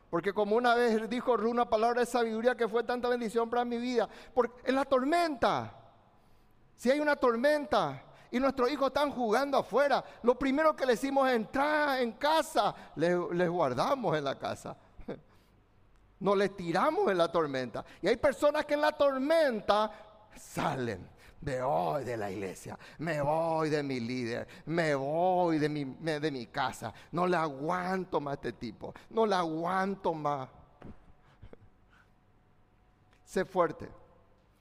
Porque 0.10 0.34
como 0.34 0.56
una 0.56 0.76
vez 0.76 1.10
dijo 1.10 1.34
una 1.34 1.70
palabra 1.70 2.02
de 2.02 2.06
sabiduría 2.06 2.56
que 2.56 2.68
fue 2.68 2.84
tanta 2.84 3.08
bendición 3.08 3.50
para 3.50 3.64
mi 3.64 3.78
vida. 3.78 4.10
Porque 4.34 4.70
en 4.70 4.76
la 4.76 4.86
tormenta, 4.86 5.74
si 6.76 6.92
hay 6.92 7.00
una 7.00 7.16
tormenta, 7.16 8.04
y 8.32 8.40
nuestros 8.40 8.72
hijos 8.72 8.88
están 8.88 9.12
jugando 9.12 9.58
afuera. 9.58 10.04
Lo 10.24 10.40
primero 10.40 10.74
que 10.76 10.86
le 10.86 10.94
decimos 10.94 11.28
es 11.30 11.36
entrar 11.36 12.00
en 12.00 12.14
casa, 12.14 12.74
les, 12.96 13.50
guardamos 13.50 14.18
en 14.18 14.24
la 14.24 14.40
casa 14.40 14.76
nos 16.22 16.38
les 16.38 16.56
tiramos 16.56 17.12
en 17.12 17.18
la 17.18 17.32
tormenta. 17.32 17.84
Y 18.02 18.08
hay 18.08 18.18
personas 18.18 18.66
que 18.66 18.76
en 18.76 18.82
la 18.82 18.92
tormenta 18.94 19.92
salen. 20.36 21.10
Me 21.42 21.60
voy 21.60 22.04
de 22.04 22.18
la 22.18 22.30
iglesia, 22.30 22.78
me 23.00 23.20
voy 23.20 23.72
de 23.72 23.82
mi 23.82 24.00
líder, 24.00 24.48
me 24.68 24.94
voy 24.94 25.58
de 25.58 25.70
mi, 25.70 25.86
de 25.86 26.32
mi 26.32 26.46
casa. 26.46 26.94
No 27.12 27.26
le 27.26 27.36
aguanto 27.36 28.22
más 28.22 28.34
a 28.34 28.36
este 28.36 28.54
tipo, 28.54 28.94
no 29.10 29.26
le 29.26 29.34
aguanto 29.34 30.14
más. 30.14 30.48
Sé 33.26 33.44
fuerte, 33.44 33.90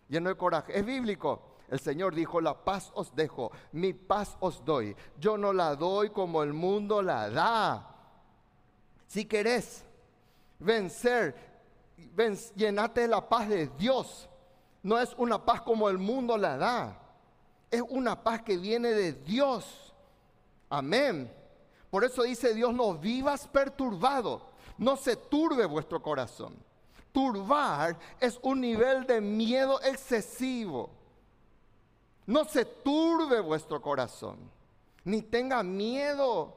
lleno 0.09 0.31
de 0.31 0.37
coraje. 0.37 0.79
Es 0.79 0.85
bíblico. 0.85 1.49
El 1.69 1.79
Señor 1.79 2.14
dijo, 2.14 2.40
la 2.40 2.64
paz 2.64 2.90
os 2.95 3.14
dejo, 3.14 3.52
mi 3.73 3.93
paz 3.93 4.37
os 4.40 4.64
doy. 4.64 4.97
Yo 5.19 5.37
no 5.37 5.52
la 5.52 5.76
doy 5.76 6.11
como 6.11 6.43
el 6.43 6.52
mundo 6.52 7.02
la 7.02 7.29
da. 7.29 7.95
Si 9.07 9.26
querés 9.26 9.85
vencer 10.59 11.50
llenate 12.54 13.02
de 13.02 13.09
la 13.09 13.28
paz 13.28 13.49
de 13.49 13.69
Dios. 13.78 14.28
No 14.83 14.99
es 14.99 15.14
una 15.16 15.45
paz 15.45 15.61
como 15.62 15.88
el 15.88 15.99
mundo 15.99 16.37
la 16.37 16.57
da. 16.57 16.99
Es 17.71 17.83
una 17.88 18.23
paz 18.23 18.42
que 18.42 18.57
viene 18.57 18.90
de 18.90 19.12
Dios. 19.12 19.92
Amén. 20.69 21.30
Por 21.90 22.04
eso 22.04 22.23
dice 22.23 22.54
Dios, 22.54 22.73
no 22.73 22.95
vivas 22.95 23.47
perturbado. 23.49 24.50
No 24.78 24.97
se 24.97 25.16
turbe 25.16 25.66
vuestro 25.66 26.02
corazón. 26.02 26.57
Turbar 27.12 27.99
es 28.21 28.38
un 28.42 28.61
nivel 28.61 29.07
de 29.07 29.21
miedo 29.21 29.80
excesivo. 29.83 30.90
No 32.26 32.45
se 32.45 32.64
turbe 32.64 33.40
vuestro 33.40 33.83
corazón. 33.83 34.38
Ni 35.04 35.21
tenga 35.23 35.62
miedo. 35.62 36.54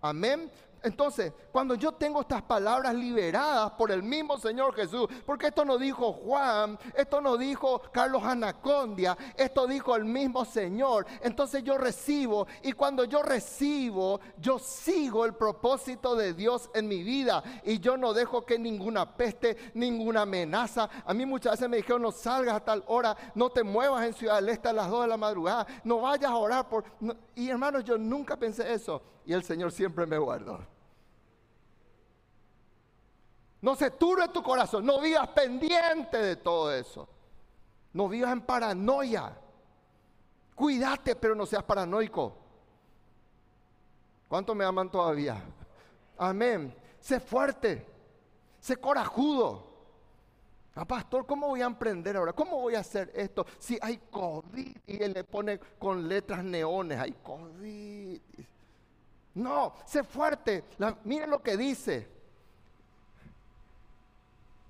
Amén. 0.00 0.50
Entonces, 0.82 1.32
cuando 1.52 1.74
yo 1.74 1.92
tengo 1.92 2.22
estas 2.22 2.42
palabras 2.42 2.94
liberadas 2.94 3.72
por 3.72 3.92
el 3.92 4.02
mismo 4.02 4.36
Señor 4.38 4.74
Jesús, 4.74 5.06
porque 5.24 5.48
esto 5.48 5.64
no 5.64 5.78
dijo 5.78 6.12
Juan, 6.12 6.78
esto 6.96 7.20
no 7.20 7.36
dijo 7.36 7.80
Carlos 7.92 8.24
Anacondia, 8.24 9.16
esto 9.36 9.66
dijo 9.66 9.94
el 9.94 10.04
mismo 10.04 10.44
Señor, 10.44 11.06
entonces 11.22 11.62
yo 11.62 11.78
recibo 11.78 12.46
y 12.62 12.72
cuando 12.72 13.04
yo 13.04 13.22
recibo, 13.22 14.20
yo 14.38 14.58
sigo 14.58 15.24
el 15.24 15.34
propósito 15.34 16.16
de 16.16 16.34
Dios 16.34 16.68
en 16.74 16.88
mi 16.88 17.02
vida 17.02 17.42
y 17.64 17.78
yo 17.78 17.96
no 17.96 18.12
dejo 18.12 18.44
que 18.44 18.58
ninguna 18.58 19.16
peste, 19.16 19.56
ninguna 19.74 20.22
amenaza, 20.22 20.88
a 21.04 21.14
mí 21.14 21.24
muchas 21.24 21.52
veces 21.52 21.68
me 21.68 21.76
dijeron 21.76 22.02
no 22.02 22.10
salgas 22.10 22.56
a 22.56 22.64
tal 22.64 22.82
hora, 22.88 23.16
no 23.34 23.50
te 23.50 23.62
muevas 23.62 24.04
en 24.04 24.14
Ciudad 24.14 24.36
del 24.36 24.48
Este 24.48 24.68
a 24.68 24.72
las 24.72 24.90
2 24.90 25.02
de 25.02 25.08
la 25.08 25.16
madrugada, 25.16 25.66
no 25.84 26.00
vayas 26.00 26.30
a 26.30 26.36
orar 26.36 26.68
por... 26.68 26.84
y 27.36 27.48
hermanos, 27.48 27.84
yo 27.84 27.96
nunca 27.96 28.36
pensé 28.36 28.72
eso 28.72 29.00
y 29.24 29.32
el 29.32 29.44
Señor 29.44 29.70
siempre 29.70 30.06
me 30.06 30.18
guardó. 30.18 30.71
No 33.62 33.76
se 33.76 33.92
turbe 33.92 34.28
tu 34.28 34.42
corazón. 34.42 34.84
No 34.84 35.00
vivas 35.00 35.28
pendiente 35.28 36.18
de 36.18 36.36
todo 36.36 36.74
eso. 36.74 37.08
No 37.92 38.08
vivas 38.08 38.32
en 38.32 38.42
paranoia. 38.42 39.32
Cuídate, 40.54 41.14
pero 41.14 41.34
no 41.34 41.46
seas 41.46 41.62
paranoico. 41.62 42.36
¿Cuánto 44.28 44.54
me 44.54 44.64
aman 44.64 44.90
todavía? 44.90 45.40
Amén. 46.18 46.74
Sé 47.00 47.20
fuerte. 47.20 47.86
Sé 48.58 48.76
corajudo. 48.76 49.70
Ah, 50.74 50.84
pastor, 50.84 51.26
¿cómo 51.26 51.48
voy 51.48 51.62
a 51.62 51.66
emprender 51.66 52.16
ahora? 52.16 52.32
¿Cómo 52.32 52.60
voy 52.60 52.74
a 52.74 52.80
hacer 52.80 53.12
esto? 53.14 53.46
Si 53.58 53.78
hay 53.80 53.98
COVID 54.10 54.76
y 54.86 55.02
él 55.02 55.12
le 55.12 55.22
pone 55.22 55.60
con 55.78 56.08
letras 56.08 56.42
neones, 56.42 56.98
hay 56.98 57.12
COVID. 57.12 58.20
No, 59.34 59.74
sé 59.84 60.02
fuerte. 60.02 60.64
miren 61.04 61.30
lo 61.30 61.42
que 61.42 61.56
dice. 61.56 62.21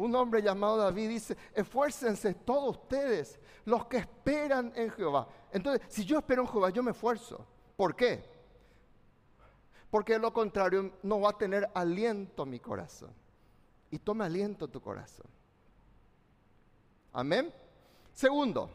Un 0.03 0.17
hombre 0.17 0.43
llamado 0.43 0.79
David 0.79 1.11
dice, 1.11 1.37
esfuércense 1.55 2.35
todos 2.35 2.77
ustedes, 2.77 3.39
los 3.65 3.87
que 3.87 3.99
esperan 3.99 4.73
en 4.75 4.91
Jehová. 4.91 5.29
Entonces, 5.53 5.81
si 5.89 6.05
yo 6.05 6.19
espero 6.19 6.43
en 6.43 6.49
Jehová, 6.49 6.71
yo 6.71 6.83
me 6.83 6.91
esfuerzo. 6.91 7.47
¿Por 7.77 7.95
qué? 7.95 8.21
Porque 9.93 10.15
de 10.15 10.19
lo 10.19 10.33
contrario 10.33 10.95
no 11.05 11.21
va 11.21 11.31
a 11.31 11.39
tener 11.39 11.71
aliento 11.73 12.45
mi 12.45 12.59
corazón. 12.59 13.15
Y 13.93 13.99
tome 14.01 14.25
aliento 14.25 14.67
tu 14.67 14.81
corazón. 14.81 15.27
Amén. 17.13 17.55
Segundo, 18.13 18.71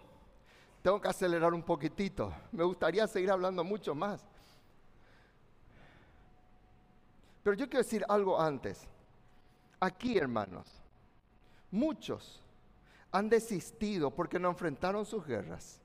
tengo 0.81 1.01
que 1.01 1.09
acelerar 1.09 1.53
un 1.53 1.63
poquitito. 1.63 2.33
Me 2.53 2.63
gustaría 2.63 3.05
seguir 3.05 3.31
hablando 3.31 3.65
mucho 3.65 3.93
más. 3.93 4.25
Pero 7.43 7.57
yo 7.57 7.65
quiero 7.65 7.83
decir 7.83 8.05
algo 8.07 8.39
antes. 8.39 8.87
Aquí, 9.81 10.17
hermanos, 10.17 10.86
muchos 11.71 12.41
han 13.11 13.29
desistido 13.29 14.11
porque 14.11 14.39
no 14.39 14.49
enfrentaron 14.49 15.05
sus 15.05 15.25
guerras. 15.25 15.79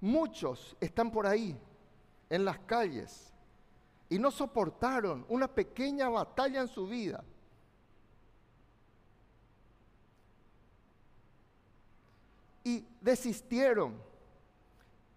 Muchos 0.00 0.76
están 0.80 1.10
por 1.10 1.26
ahí, 1.26 1.58
en 2.30 2.44
las 2.44 2.58
calles, 2.60 3.32
y 4.08 4.18
no 4.18 4.30
soportaron 4.30 5.26
una 5.28 5.48
pequeña 5.48 6.08
batalla 6.08 6.60
en 6.60 6.68
su 6.68 6.86
vida. 6.86 7.24
Y 12.64 12.84
desistieron. 13.00 14.00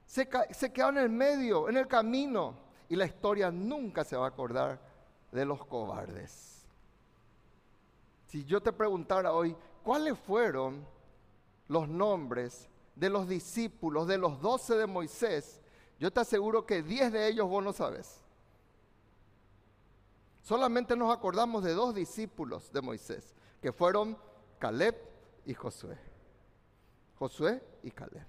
Se, 0.07 0.27
quedaron 0.27 0.97
en 0.97 1.03
el 1.03 1.09
medio, 1.09 1.69
en 1.69 1.77
el 1.77 1.87
camino. 1.87 2.55
Y 2.89 2.95
la 2.95 3.05
historia 3.05 3.51
nunca 3.51 4.03
se 4.03 4.17
va 4.17 4.25
a 4.25 4.29
acordar 4.29 4.79
de 5.31 5.45
los 5.45 5.65
cobardes. 5.65 6.60
Si 8.31 8.45
yo 8.45 8.61
te 8.61 8.71
preguntara 8.71 9.33
hoy, 9.33 9.53
¿cuáles 9.83 10.17
fueron 10.17 10.88
los 11.67 11.89
nombres 11.89 12.69
de 12.95 13.09
los 13.09 13.27
discípulos, 13.27 14.07
de 14.07 14.17
los 14.17 14.39
doce 14.39 14.77
de 14.77 14.88
Moisés? 14.88 15.59
Yo 16.00 16.13
te 16.13 16.21
aseguro 16.21 16.65
que 16.65 16.81
diez 16.81 17.11
de 17.11 17.27
ellos 17.27 17.50
vos 17.50 17.61
no 17.61 17.73
sabes. 17.73 18.23
Solamente 20.43 20.95
nos 20.95 21.13
acordamos 21.13 21.61
de 21.61 21.73
dos 21.73 21.93
discípulos 21.93 22.71
de 22.71 22.81
Moisés, 22.81 23.35
que 23.61 23.73
fueron 23.73 24.17
Caleb 24.59 24.95
y 25.45 25.53
Josué. 25.53 26.00
Josué 27.15 27.61
y 27.83 27.91
Caleb, 27.91 28.25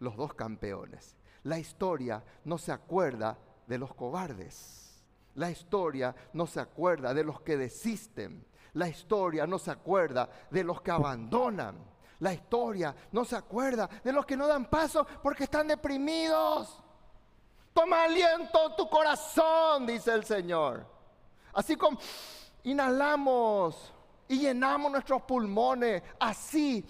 los 0.00 0.16
dos 0.16 0.34
campeones. 0.34 1.14
La 1.44 1.60
historia 1.60 2.24
no 2.44 2.58
se 2.58 2.72
acuerda 2.72 3.38
de 3.68 3.78
los 3.78 3.94
cobardes. 3.94 5.04
La 5.36 5.52
historia 5.52 6.16
no 6.32 6.48
se 6.48 6.58
acuerda 6.58 7.14
de 7.14 7.22
los 7.22 7.40
que 7.42 7.56
desisten. 7.56 8.44
La 8.74 8.88
historia 8.88 9.46
no 9.46 9.58
se 9.58 9.70
acuerda 9.70 10.28
de 10.50 10.64
los 10.64 10.80
que 10.82 10.90
abandonan. 10.90 11.76
La 12.20 12.32
historia 12.32 12.94
no 13.12 13.24
se 13.24 13.36
acuerda 13.36 13.88
de 14.02 14.12
los 14.12 14.24
que 14.24 14.36
no 14.36 14.46
dan 14.46 14.66
paso 14.66 15.06
porque 15.22 15.44
están 15.44 15.68
deprimidos. 15.68 16.78
Toma 17.72 18.04
aliento 18.04 18.74
tu 18.76 18.88
corazón, 18.88 19.86
dice 19.86 20.12
el 20.12 20.24
Señor. 20.24 20.86
Así 21.52 21.76
como 21.76 21.98
inhalamos 22.64 23.92
y 24.28 24.38
llenamos 24.38 24.90
nuestros 24.90 25.22
pulmones, 25.22 26.02
así 26.18 26.84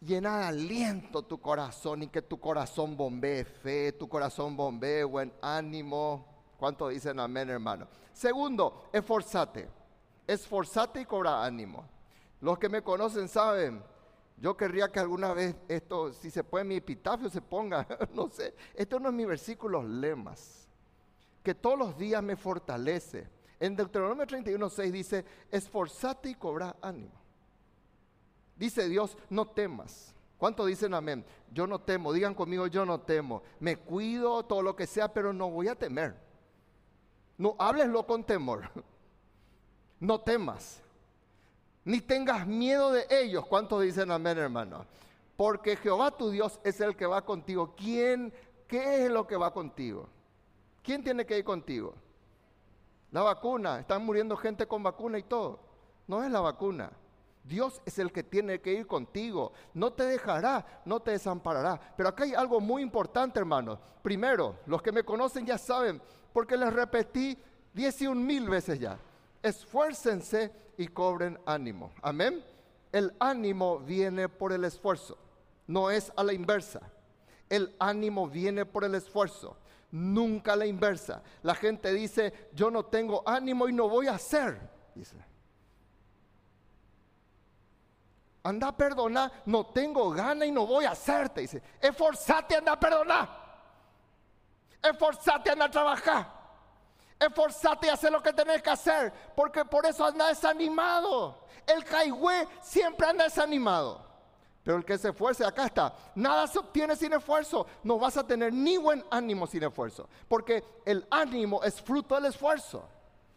llena 0.00 0.38
de 0.38 0.44
aliento 0.46 1.22
tu 1.22 1.38
corazón 1.40 2.02
y 2.02 2.08
que 2.08 2.22
tu 2.22 2.38
corazón 2.38 2.96
bombee 2.96 3.44
fe, 3.44 3.92
tu 3.92 4.08
corazón 4.08 4.56
bombee 4.56 5.04
buen 5.04 5.32
ánimo. 5.40 6.26
¿Cuánto 6.58 6.88
dicen 6.88 7.20
amén, 7.20 7.50
hermano? 7.50 7.86
Segundo, 8.12 8.88
esforzate. 8.92 9.75
Esforzate 10.26 11.00
y 11.00 11.04
cobra 11.04 11.44
ánimo. 11.44 11.84
Los 12.40 12.58
que 12.58 12.68
me 12.68 12.82
conocen 12.82 13.28
saben, 13.28 13.82
yo 14.38 14.56
querría 14.56 14.90
que 14.90 15.00
alguna 15.00 15.32
vez 15.32 15.56
esto, 15.68 16.12
si 16.12 16.30
se 16.30 16.44
puede, 16.44 16.64
mi 16.64 16.76
epitafio 16.76 17.30
se 17.30 17.40
ponga, 17.40 17.86
no 18.14 18.28
sé, 18.28 18.54
esto 18.74 19.00
no 19.00 19.08
es 19.08 19.14
mi 19.14 19.24
versículo, 19.24 19.82
lemas, 19.82 20.68
que 21.42 21.54
todos 21.54 21.78
los 21.78 21.96
días 21.96 22.22
me 22.22 22.36
fortalece. 22.36 23.28
En 23.58 23.74
Deuteronomio 23.74 24.26
31.6 24.26 24.90
dice, 24.90 25.24
esforzate 25.50 26.30
y 26.30 26.34
cobra 26.34 26.76
ánimo. 26.82 27.14
Dice 28.56 28.88
Dios, 28.88 29.16
no 29.30 29.46
temas. 29.46 30.14
¿Cuánto 30.36 30.66
dicen 30.66 30.92
amén? 30.92 31.24
Yo 31.50 31.66
no 31.66 31.80
temo, 31.80 32.12
digan 32.12 32.34
conmigo, 32.34 32.66
yo 32.66 32.84
no 32.84 33.00
temo. 33.00 33.42
Me 33.58 33.76
cuido, 33.76 34.44
todo 34.44 34.60
lo 34.60 34.76
que 34.76 34.86
sea, 34.86 35.12
pero 35.12 35.32
no 35.32 35.50
voy 35.50 35.68
a 35.68 35.74
temer. 35.74 36.14
No 37.38 37.56
hábleslo 37.58 38.06
con 38.06 38.24
temor. 38.24 38.70
No 40.00 40.20
temas 40.20 40.82
ni 41.86 42.00
tengas 42.00 42.44
miedo 42.46 42.90
de 42.90 43.06
ellos. 43.08 43.46
¿Cuántos 43.46 43.80
dicen 43.80 44.10
amén, 44.10 44.36
hermano? 44.36 44.84
Porque 45.36 45.76
Jehová 45.76 46.10
tu 46.10 46.30
Dios 46.30 46.58
es 46.64 46.80
el 46.80 46.96
que 46.96 47.06
va 47.06 47.24
contigo. 47.24 47.74
¿Quién, 47.76 48.34
qué 48.66 49.04
es 49.04 49.10
lo 49.10 49.24
que 49.24 49.36
va 49.36 49.52
contigo? 49.52 50.08
¿Quién 50.82 51.04
tiene 51.04 51.24
que 51.24 51.38
ir 51.38 51.44
contigo? 51.44 51.94
La 53.12 53.22
vacuna. 53.22 53.78
Están 53.78 54.04
muriendo 54.04 54.36
gente 54.36 54.66
con 54.66 54.82
vacuna 54.82 55.16
y 55.16 55.22
todo. 55.22 55.60
No 56.08 56.24
es 56.24 56.30
la 56.30 56.40
vacuna. 56.40 56.90
Dios 57.44 57.80
es 57.84 58.00
el 58.00 58.10
que 58.10 58.24
tiene 58.24 58.60
que 58.60 58.72
ir 58.72 58.88
contigo. 58.88 59.52
No 59.72 59.92
te 59.92 60.02
dejará, 60.02 60.82
no 60.84 60.98
te 60.98 61.12
desamparará. 61.12 61.80
Pero 61.96 62.08
acá 62.08 62.24
hay 62.24 62.34
algo 62.34 62.60
muy 62.60 62.82
importante, 62.82 63.38
hermano. 63.38 63.78
Primero, 64.02 64.56
los 64.66 64.82
que 64.82 64.90
me 64.90 65.04
conocen 65.04 65.46
ya 65.46 65.56
saben, 65.56 66.02
porque 66.32 66.56
les 66.56 66.72
repetí 66.72 67.38
11 67.76 68.08
mil 68.16 68.48
veces 68.48 68.80
ya. 68.80 68.98
Esfuércense 69.46 70.50
y 70.76 70.88
cobren 70.88 71.38
ánimo. 71.46 71.92
Amén. 72.02 72.44
El 72.90 73.14
ánimo 73.20 73.78
viene 73.78 74.28
por 74.28 74.52
el 74.52 74.64
esfuerzo, 74.64 75.16
no 75.68 75.88
es 75.88 76.12
a 76.16 76.24
la 76.24 76.32
inversa. 76.32 76.80
El 77.48 77.72
ánimo 77.78 78.26
viene 78.26 78.66
por 78.66 78.82
el 78.82 78.96
esfuerzo, 78.96 79.56
nunca 79.92 80.54
a 80.54 80.56
la 80.56 80.66
inversa. 80.66 81.22
La 81.44 81.54
gente 81.54 81.92
dice, 81.92 82.48
yo 82.54 82.72
no 82.72 82.86
tengo 82.86 83.22
ánimo 83.24 83.68
y 83.68 83.72
no 83.72 83.88
voy 83.88 84.08
a 84.08 84.16
hacer. 84.16 84.58
Dice. 84.96 85.16
Anda 88.42 88.66
a 88.66 88.76
perdonar, 88.76 89.30
no 89.46 89.66
tengo 89.66 90.10
gana 90.10 90.44
y 90.44 90.50
no 90.50 90.66
voy 90.66 90.86
a 90.86 90.90
hacerte. 90.90 91.42
Dice, 91.42 91.62
esforzate, 91.80 92.56
anda 92.56 92.72
a 92.72 92.80
perdonar. 92.80 93.28
Esforzate, 94.82 95.50
anda 95.50 95.66
a 95.66 95.70
trabajar. 95.70 96.35
Esforzate 97.18 97.86
y 97.86 97.90
hacer 97.90 98.12
lo 98.12 98.22
que 98.22 98.32
tenés 98.32 98.62
que 98.62 98.70
hacer, 98.70 99.12
porque 99.34 99.64
por 99.64 99.86
eso 99.86 100.04
anda 100.04 100.28
desanimado. 100.28 101.46
El 101.66 101.82
caigüe 101.84 102.46
siempre 102.60 103.06
anda 103.06 103.24
desanimado. 103.24 104.04
Pero 104.62 104.78
el 104.78 104.84
que 104.84 104.98
se 104.98 105.10
esfuerce, 105.10 105.44
acá 105.44 105.66
está. 105.66 105.94
Nada 106.14 106.46
se 106.46 106.58
obtiene 106.58 106.96
sin 106.96 107.12
esfuerzo. 107.12 107.66
No 107.84 107.98
vas 107.98 108.16
a 108.16 108.26
tener 108.26 108.52
ni 108.52 108.76
buen 108.76 109.02
ánimo 109.10 109.46
sin 109.46 109.62
esfuerzo. 109.62 110.08
Porque 110.28 110.62
el 110.84 111.06
ánimo 111.10 111.62
es 111.62 111.80
fruto 111.80 112.16
del 112.16 112.26
esfuerzo. 112.26 112.86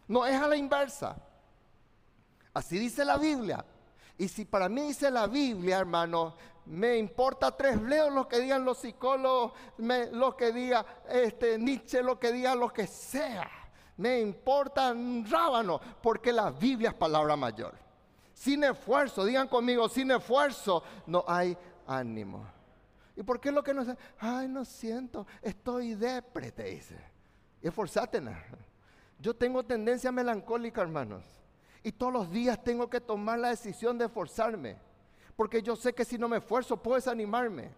No 0.07 0.25
es 0.25 0.35
a 0.41 0.47
la 0.47 0.55
inversa. 0.55 1.15
Así 2.53 2.79
dice 2.79 3.05
la 3.05 3.17
Biblia. 3.17 3.63
Y 4.17 4.27
si 4.27 4.43
para 4.43 4.67
mí 4.67 4.81
dice 4.81 5.11
la 5.11 5.27
Biblia, 5.27 5.77
hermano, 5.77 6.35
me 6.65 6.97
importa 6.97 7.55
tres 7.55 7.79
bledos 7.79 8.11
lo 8.11 8.27
que 8.27 8.39
digan 8.39 8.65
los 8.65 8.79
psicólogos, 8.79 9.53
lo 9.77 10.35
que 10.35 10.51
diga 10.51 10.83
este, 11.09 11.59
Nietzsche, 11.59 12.01
lo 12.01 12.19
que 12.19 12.31
diga 12.31 12.55
lo 12.55 12.73
que 12.73 12.87
sea 12.87 13.59
me 13.99 14.21
importa 14.21 14.93
un 14.93 15.25
rábano, 15.29 15.81
porque 16.01 16.31
la 16.31 16.51
Biblia 16.51 16.91
es 16.91 16.95
palabra 16.95 17.35
mayor. 17.35 17.73
Sin 18.33 18.63
esfuerzo, 18.63 19.25
digan 19.25 19.49
conmigo, 19.49 19.89
sin 19.89 20.09
esfuerzo 20.12 20.81
no 21.05 21.25
hay 21.27 21.57
ánimo. 21.85 22.47
¿Y 23.17 23.23
por 23.23 23.41
qué 23.41 23.51
lo 23.51 23.62
que 23.62 23.73
no 23.73 23.83
sé? 23.83 23.97
Ay, 24.17 24.47
no 24.47 24.63
siento, 24.63 25.27
estoy 25.41 25.95
depre, 25.95 26.49
te 26.53 26.63
dice. 26.63 26.97
Esforzate. 27.62 28.21
Yo 29.19 29.35
tengo 29.35 29.65
tendencia 29.65 30.13
melancólica, 30.13 30.81
hermanos. 30.81 31.25
Y 31.83 31.91
todos 31.91 32.13
los 32.13 32.31
días 32.31 32.63
tengo 32.63 32.89
que 32.89 33.01
tomar 33.01 33.38
la 33.38 33.49
decisión 33.49 33.97
de 33.97 34.05
esforzarme. 34.05 34.77
Porque 35.35 35.62
yo 35.62 35.75
sé 35.75 35.93
que 35.93 36.05
si 36.05 36.17
no 36.17 36.29
me 36.29 36.38
esfuerzo, 36.38 36.77
puedo 36.77 36.95
desanimarme. 36.95 37.71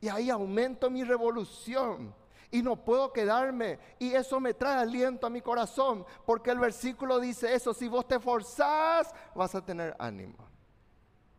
Y 0.00 0.08
ahí 0.08 0.30
aumento 0.30 0.88
mi 0.88 1.04
revolución 1.04 2.14
y 2.50 2.62
no 2.62 2.76
puedo 2.76 3.12
quedarme. 3.12 3.78
Y 3.98 4.12
eso 4.12 4.40
me 4.40 4.54
trae 4.54 4.78
aliento 4.78 5.26
a 5.26 5.30
mi 5.30 5.40
corazón, 5.40 6.04
porque 6.24 6.50
el 6.50 6.58
versículo 6.58 7.20
dice 7.20 7.54
eso, 7.54 7.74
si 7.74 7.88
vos 7.88 8.06
te 8.06 8.16
esforzás, 8.16 9.14
vas 9.34 9.54
a 9.54 9.64
tener 9.64 9.94
ánimo. 9.98 10.36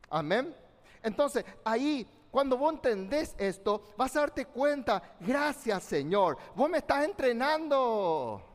Amén. 0.10 0.56
Entonces, 1.04 1.46
ahí 1.64 2.08
cuando 2.32 2.58
vos 2.58 2.74
entendés 2.74 3.34
esto, 3.38 3.84
vas 3.98 4.16
a 4.16 4.22
darte 4.22 4.46
cuenta, 4.46 5.16
gracias 5.20 5.84
Señor, 5.84 6.38
vos 6.56 6.70
me 6.70 6.78
estás 6.78 7.06
entrenando. 7.06 8.49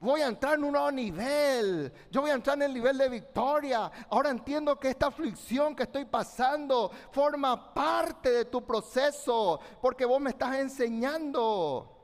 Voy 0.00 0.20
a 0.20 0.28
entrar 0.28 0.54
en 0.54 0.64
un 0.64 0.72
nuevo 0.72 0.92
nivel. 0.92 1.92
Yo 2.10 2.20
voy 2.20 2.30
a 2.30 2.34
entrar 2.34 2.56
en 2.56 2.62
el 2.62 2.74
nivel 2.74 2.96
de 2.96 3.08
victoria. 3.08 3.90
Ahora 4.10 4.30
entiendo 4.30 4.78
que 4.78 4.90
esta 4.90 5.08
aflicción 5.08 5.74
que 5.74 5.82
estoy 5.82 6.04
pasando 6.04 6.90
forma 7.10 7.74
parte 7.74 8.30
de 8.30 8.44
tu 8.44 8.64
proceso 8.64 9.58
porque 9.82 10.04
vos 10.04 10.20
me 10.20 10.30
estás 10.30 10.54
enseñando. 10.56 11.96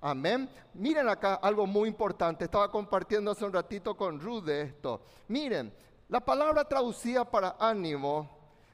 Amén. 0.00 0.48
Miren 0.74 1.08
acá 1.08 1.34
algo 1.34 1.64
muy 1.64 1.88
importante. 1.88 2.44
Estaba 2.44 2.70
compartiendo 2.70 3.30
hace 3.30 3.44
un 3.44 3.52
ratito 3.52 3.96
con 3.96 4.20
Ruth 4.20 4.44
de 4.44 4.62
esto. 4.62 5.00
Miren, 5.28 5.72
la 6.08 6.20
palabra 6.20 6.64
traducida 6.64 7.24
para 7.24 7.54
ánimo 7.60 8.28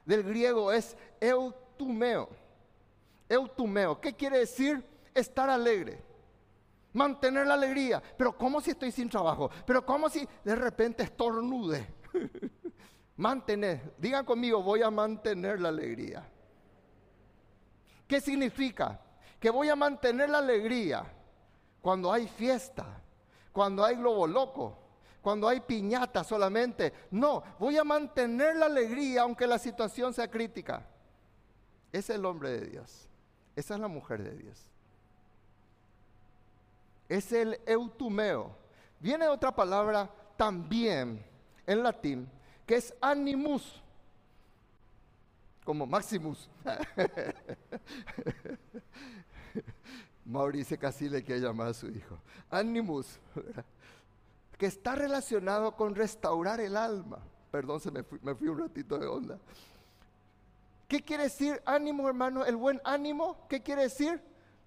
del 0.05 0.23
griego 0.23 0.71
es 0.71 0.97
eutumeo. 1.19 2.29
Eutumeo. 3.29 4.01
¿Qué 4.01 4.13
quiere 4.13 4.39
decir? 4.39 4.83
Estar 5.13 5.49
alegre 5.51 6.14
mantener 6.95 7.45
la 7.45 7.53
alegría. 7.53 8.01
Pero 8.17 8.35
¿cómo 8.35 8.59
si 8.61 8.71
estoy 8.71 8.91
sin 8.91 9.09
trabajo? 9.09 9.51
Pero 9.65 9.85
¿cómo 9.85 10.09
si 10.09 10.27
de 10.43 10.55
repente 10.55 11.03
estornude? 11.03 11.87
mantener, 13.17 13.93
digan 13.97 14.25
conmigo, 14.25 14.63
voy 14.63 14.81
a 14.81 14.89
mantener 14.89 15.61
la 15.61 15.69
alegría. 15.69 16.27
¿Qué 18.07 18.19
significa? 18.21 18.99
Que 19.39 19.49
voy 19.49 19.69
a 19.69 19.75
mantener 19.75 20.29
la 20.29 20.39
alegría 20.39 21.05
cuando 21.81 22.11
hay 22.11 22.27
fiesta, 22.27 23.01
cuando 23.51 23.83
hay 23.83 23.95
globo 23.95 24.25
loco, 24.25 24.77
cuando 25.21 25.47
hay 25.47 25.59
piñata 25.59 26.23
solamente. 26.23 26.93
No, 27.11 27.43
voy 27.59 27.77
a 27.77 27.83
mantener 27.83 28.55
la 28.55 28.67
alegría 28.67 29.23
aunque 29.23 29.47
la 29.47 29.59
situación 29.59 30.13
sea 30.13 30.29
crítica. 30.29 30.85
Ese 31.91 32.13
es 32.13 32.19
el 32.19 32.25
hombre 32.25 32.51
de 32.51 32.67
Dios. 32.67 33.09
Esa 33.55 33.75
es 33.75 33.79
la 33.79 33.87
mujer 33.87 34.23
de 34.23 34.35
Dios. 34.35 34.74
Es 37.07 37.31
el 37.31 37.59
eutumeo. 37.65 38.55
Viene 38.99 39.27
otra 39.27 39.53
palabra 39.53 40.09
también 40.37 41.23
en 41.67 41.83
latín 41.83 42.29
que 42.65 42.75
es 42.75 42.93
animus, 42.99 43.81
como 45.63 45.85
Maximus. 45.85 46.49
Mauricio 50.25 50.79
casi 50.79 51.07
le 51.07 51.23
quiere 51.23 51.41
llamar 51.41 51.67
a 51.67 51.73
su 51.73 51.87
hijo. 51.87 52.17
Animus, 52.49 53.19
que 54.57 54.65
está 54.65 54.95
relacionado 54.95 55.75
con 55.75 55.93
restaurar 55.93 56.59
el 56.59 56.75
alma. 56.75 57.19
Perdón, 57.51 57.79
se 57.79 57.91
me 57.91 58.01
fui, 58.03 58.19
me 58.23 58.33
fui 58.33 58.47
un 58.47 58.57
ratito 58.59 58.97
de 58.97 59.05
onda. 59.05 59.37
¿Qué 60.87 61.03
quiere 61.03 61.23
decir 61.23 61.61
ánimo, 61.65 62.07
hermano? 62.07 62.45
El 62.45 62.55
buen 62.55 62.81
ánimo, 62.83 63.45
¿qué 63.47 63.61
quiere 63.61 63.83
decir? 63.83 64.21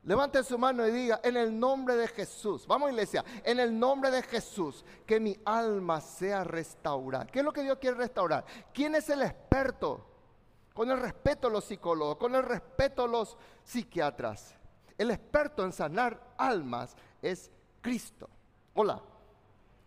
Levante 0.09 0.43
su 0.43 0.57
mano 0.57 0.87
y 0.87 0.91
diga, 0.91 1.21
en 1.23 1.37
el 1.37 1.61
nombre 1.61 1.95
de 1.95 2.09
Jesús, 2.09 2.67
vamos 2.67 2.89
iglesia, 2.89 3.23
en 3.45 3.61
el 3.61 3.79
nombre 3.79 4.11
de 4.11 4.23
Jesús, 4.23 4.83
que 5.05 5.21
mi 5.21 5.39
alma 5.45 6.01
sea 6.01 6.45
restaurada. 6.45 7.27
¿Qué 7.27 7.41
es 7.41 7.45
lo 7.45 7.53
que 7.53 7.61
Dios 7.63 7.77
quiere 7.77 7.99
restaurar? 7.99 8.43
¿Quién 8.73 8.95
es 8.95 9.11
el 9.11 9.21
experto? 9.21 10.07
Con 10.73 10.91
el 10.91 10.99
respeto 10.99 11.49
a 11.49 11.51
los 11.51 11.67
psicólogos, 11.67 12.17
con 12.17 12.35
el 12.35 12.43
respeto 12.43 13.03
a 13.03 13.07
los 13.07 13.37
psiquiatras. 13.63 14.55
El 14.97 15.11
experto 15.11 15.63
en 15.63 15.75
sanar 15.75 16.33
almas 16.39 16.97
es 17.21 17.51
Cristo. 17.83 18.31
Hola, 18.73 19.03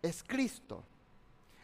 es 0.00 0.22
Cristo. 0.22 0.84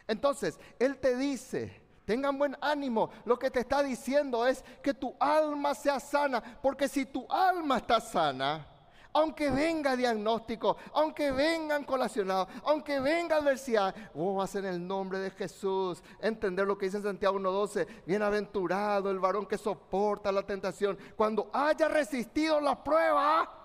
Entonces, 0.05 0.59
Él 0.79 0.97
te 0.97 1.15
dice, 1.15 1.81
tengan 2.09 2.39
buen 2.39 2.57
ánimo. 2.59 3.11
Lo 3.23 3.37
que 3.37 3.51
te 3.51 3.59
está 3.59 3.83
diciendo 3.83 4.47
es 4.47 4.65
que 4.81 4.95
tu 4.95 5.15
alma 5.19 5.75
sea 5.75 5.99
sana, 5.99 6.41
porque 6.59 6.87
si 6.87 7.05
tu 7.05 7.31
alma 7.31 7.77
está 7.77 8.01
sana, 8.01 8.65
aunque 9.13 9.51
venga 9.51 9.95
diagnóstico, 9.95 10.75
aunque 10.93 11.31
vengan 11.31 11.83
colacionados, 11.83 12.47
aunque 12.63 12.99
venga 12.99 13.35
adversidad, 13.35 13.93
vos 14.15 14.37
vas 14.37 14.55
en 14.55 14.65
el 14.65 14.87
nombre 14.87 15.19
de 15.19 15.29
Jesús. 15.29 16.01
Entender 16.19 16.65
lo 16.65 16.79
que 16.79 16.87
dice 16.87 16.97
en 16.97 17.03
Santiago 17.03 17.37
1.12, 17.37 17.85
bienaventurado 18.07 19.11
el 19.11 19.19
varón 19.19 19.45
que 19.45 19.59
soporta 19.59 20.31
la 20.31 20.41
tentación. 20.41 20.97
Cuando 21.15 21.51
haya 21.53 21.87
resistido 21.89 22.59
la 22.59 22.83
prueba, 22.83 23.58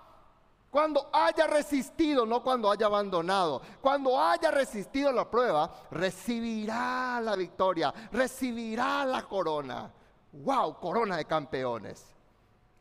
cuando 0.74 1.08
haya 1.12 1.46
resistido, 1.46 2.26
no 2.26 2.42
cuando 2.42 2.68
haya 2.68 2.86
abandonado. 2.86 3.62
Cuando 3.80 4.20
haya 4.20 4.50
resistido 4.50 5.12
la 5.12 5.30
prueba, 5.30 5.72
recibirá 5.92 7.20
la 7.20 7.36
victoria, 7.36 7.94
recibirá 8.10 9.04
la 9.04 9.22
corona. 9.22 9.88
¡Wow! 10.32 10.80
Corona 10.80 11.16
de 11.16 11.26
campeones. 11.26 12.04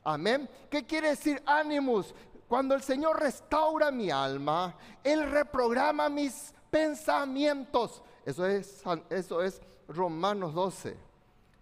Amén. 0.03 0.49
¿Qué 0.71 0.87
quiere 0.87 1.09
decir 1.09 1.43
ánimos? 1.45 2.15
Cuando 2.47 2.73
el 2.73 2.81
Señor 2.81 3.19
restaura 3.19 3.91
mi 3.91 4.09
alma, 4.09 4.75
Él 5.03 5.29
reprograma 5.29 6.09
mis 6.09 6.51
pensamientos. 6.71 8.01
Eso 8.25 8.47
es, 8.47 8.81
eso 9.11 9.43
es 9.43 9.61
Romanos 9.87 10.55
12. 10.55 10.97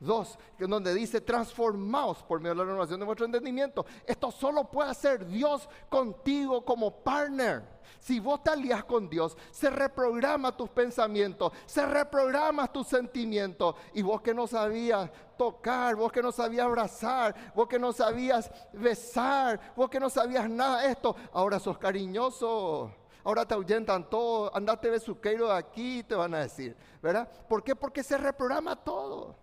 2, 0.01 0.37
que 0.57 0.65
donde 0.65 0.93
dice 0.93 1.21
transformaos 1.21 2.23
por 2.23 2.39
medio 2.39 2.55
de 2.55 2.57
la 2.57 2.65
renovación 2.65 2.99
de 2.99 3.05
vuestro 3.05 3.25
entendimiento. 3.25 3.85
Esto 4.05 4.31
solo 4.31 4.69
puede 4.69 4.89
hacer 4.89 5.25
Dios 5.27 5.69
contigo 5.89 6.65
como 6.65 6.91
partner. 7.03 7.63
Si 7.99 8.19
vos 8.19 8.43
te 8.43 8.49
alías 8.49 8.83
con 8.83 9.07
Dios, 9.07 9.37
se 9.51 9.69
reprograma 9.69 10.57
tus 10.57 10.69
pensamientos, 10.69 11.53
se 11.67 11.85
reprograma 11.85 12.71
tus 12.71 12.87
sentimientos. 12.87 13.75
Y 13.93 14.01
vos 14.01 14.21
que 14.21 14.33
no 14.33 14.47
sabías 14.47 15.11
tocar, 15.37 15.95
vos 15.95 16.11
que 16.11 16.23
no 16.23 16.31
sabías 16.31 16.65
abrazar, 16.65 17.53
vos 17.53 17.67
que 17.67 17.77
no 17.77 17.93
sabías 17.93 18.49
besar, 18.73 19.73
vos 19.75 19.89
que 19.89 19.99
no 19.99 20.09
sabías 20.09 20.49
nada 20.49 20.81
de 20.81 20.91
esto, 20.91 21.15
ahora 21.31 21.59
sos 21.59 21.77
cariñoso. 21.77 22.91
Ahora 23.23 23.45
te 23.45 23.53
ahuyentan 23.53 24.09
todo, 24.09 24.49
andate 24.55 24.89
besuqueiro 24.89 25.49
de 25.49 25.53
aquí, 25.53 26.01
te 26.01 26.15
van 26.15 26.33
a 26.33 26.39
decir, 26.39 26.75
¿verdad? 27.03 27.29
¿Por 27.47 27.63
qué? 27.63 27.75
Porque 27.75 28.01
se 28.01 28.17
reprograma 28.17 28.75
todo 28.75 29.35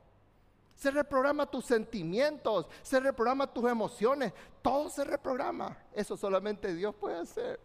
se 0.79 0.93
reprograma 0.93 1.45
tus 1.45 1.65
sentimientos, 1.65 2.67
se 2.83 3.01
reprograma 3.01 3.53
tus 3.53 3.69
emociones, 3.69 4.33
todo 4.63 4.89
se 4.89 5.03
reprograma. 5.03 5.77
Eso 5.93 6.17
solamente 6.17 6.73
Dios 6.73 6.95
puede 6.95 7.19
hacer. 7.19 7.59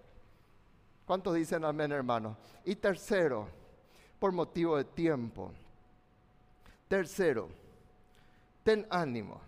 ¿Cuántos 1.05 1.35
dicen 1.35 1.63
amén, 1.63 1.91
hermano? 1.91 2.35
Y 2.65 2.75
tercero, 2.75 3.47
por 4.17 4.31
motivo 4.31 4.77
de 4.77 4.85
tiempo. 4.85 5.51
Tercero, 6.87 7.49
ten 8.63 8.87
ánimo. 8.89 9.39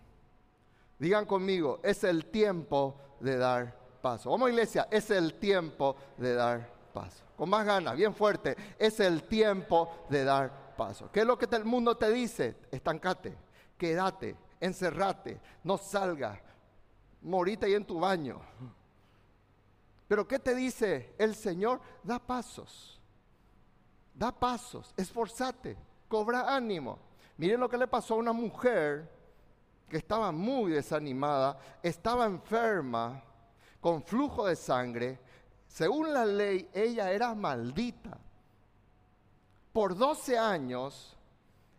Digan 0.96 1.26
conmigo, 1.26 1.80
es 1.82 2.04
el 2.04 2.26
tiempo 2.26 2.94
de 3.18 3.36
dar 3.36 3.76
paso. 4.00 4.30
Vamos 4.30 4.50
iglesia, 4.50 4.86
es 4.92 5.10
el 5.10 5.34
tiempo 5.34 5.96
de 6.18 6.34
dar 6.34 6.70
paso. 6.94 7.24
Con 7.36 7.50
más 7.50 7.66
ganas, 7.66 7.96
bien 7.96 8.14
fuerte, 8.14 8.56
es 8.78 9.00
el 9.00 9.24
tiempo 9.24 10.06
de 10.08 10.22
dar 10.22 10.76
paso. 10.76 11.10
¿Qué 11.10 11.20
es 11.20 11.26
lo 11.26 11.36
que 11.36 11.48
el 11.56 11.64
mundo 11.64 11.96
te 11.96 12.12
dice? 12.12 12.54
Estancate 12.70 13.45
quédate, 13.76 14.36
encerrate, 14.60 15.40
no 15.64 15.76
salga, 15.76 16.40
morite 17.22 17.66
ahí 17.66 17.74
en 17.74 17.84
tu 17.84 18.00
baño. 18.00 18.40
Pero 20.08 20.26
¿qué 20.26 20.38
te 20.38 20.54
dice 20.54 21.14
el 21.18 21.34
Señor? 21.34 21.80
Da 22.02 22.18
pasos, 22.18 23.00
da 24.14 24.32
pasos, 24.32 24.94
esforzate, 24.96 25.76
cobra 26.08 26.54
ánimo. 26.54 26.98
Miren 27.36 27.60
lo 27.60 27.68
que 27.68 27.76
le 27.76 27.86
pasó 27.86 28.14
a 28.14 28.18
una 28.18 28.32
mujer 28.32 29.10
que 29.88 29.96
estaba 29.96 30.32
muy 30.32 30.72
desanimada, 30.72 31.58
estaba 31.82 32.26
enferma, 32.26 33.22
con 33.80 34.02
flujo 34.02 34.46
de 34.46 34.56
sangre. 34.56 35.20
Según 35.68 36.12
la 36.12 36.24
ley, 36.24 36.68
ella 36.72 37.10
era 37.10 37.34
maldita. 37.34 38.18
Por 39.72 39.96
12 39.96 40.38
años, 40.38 41.16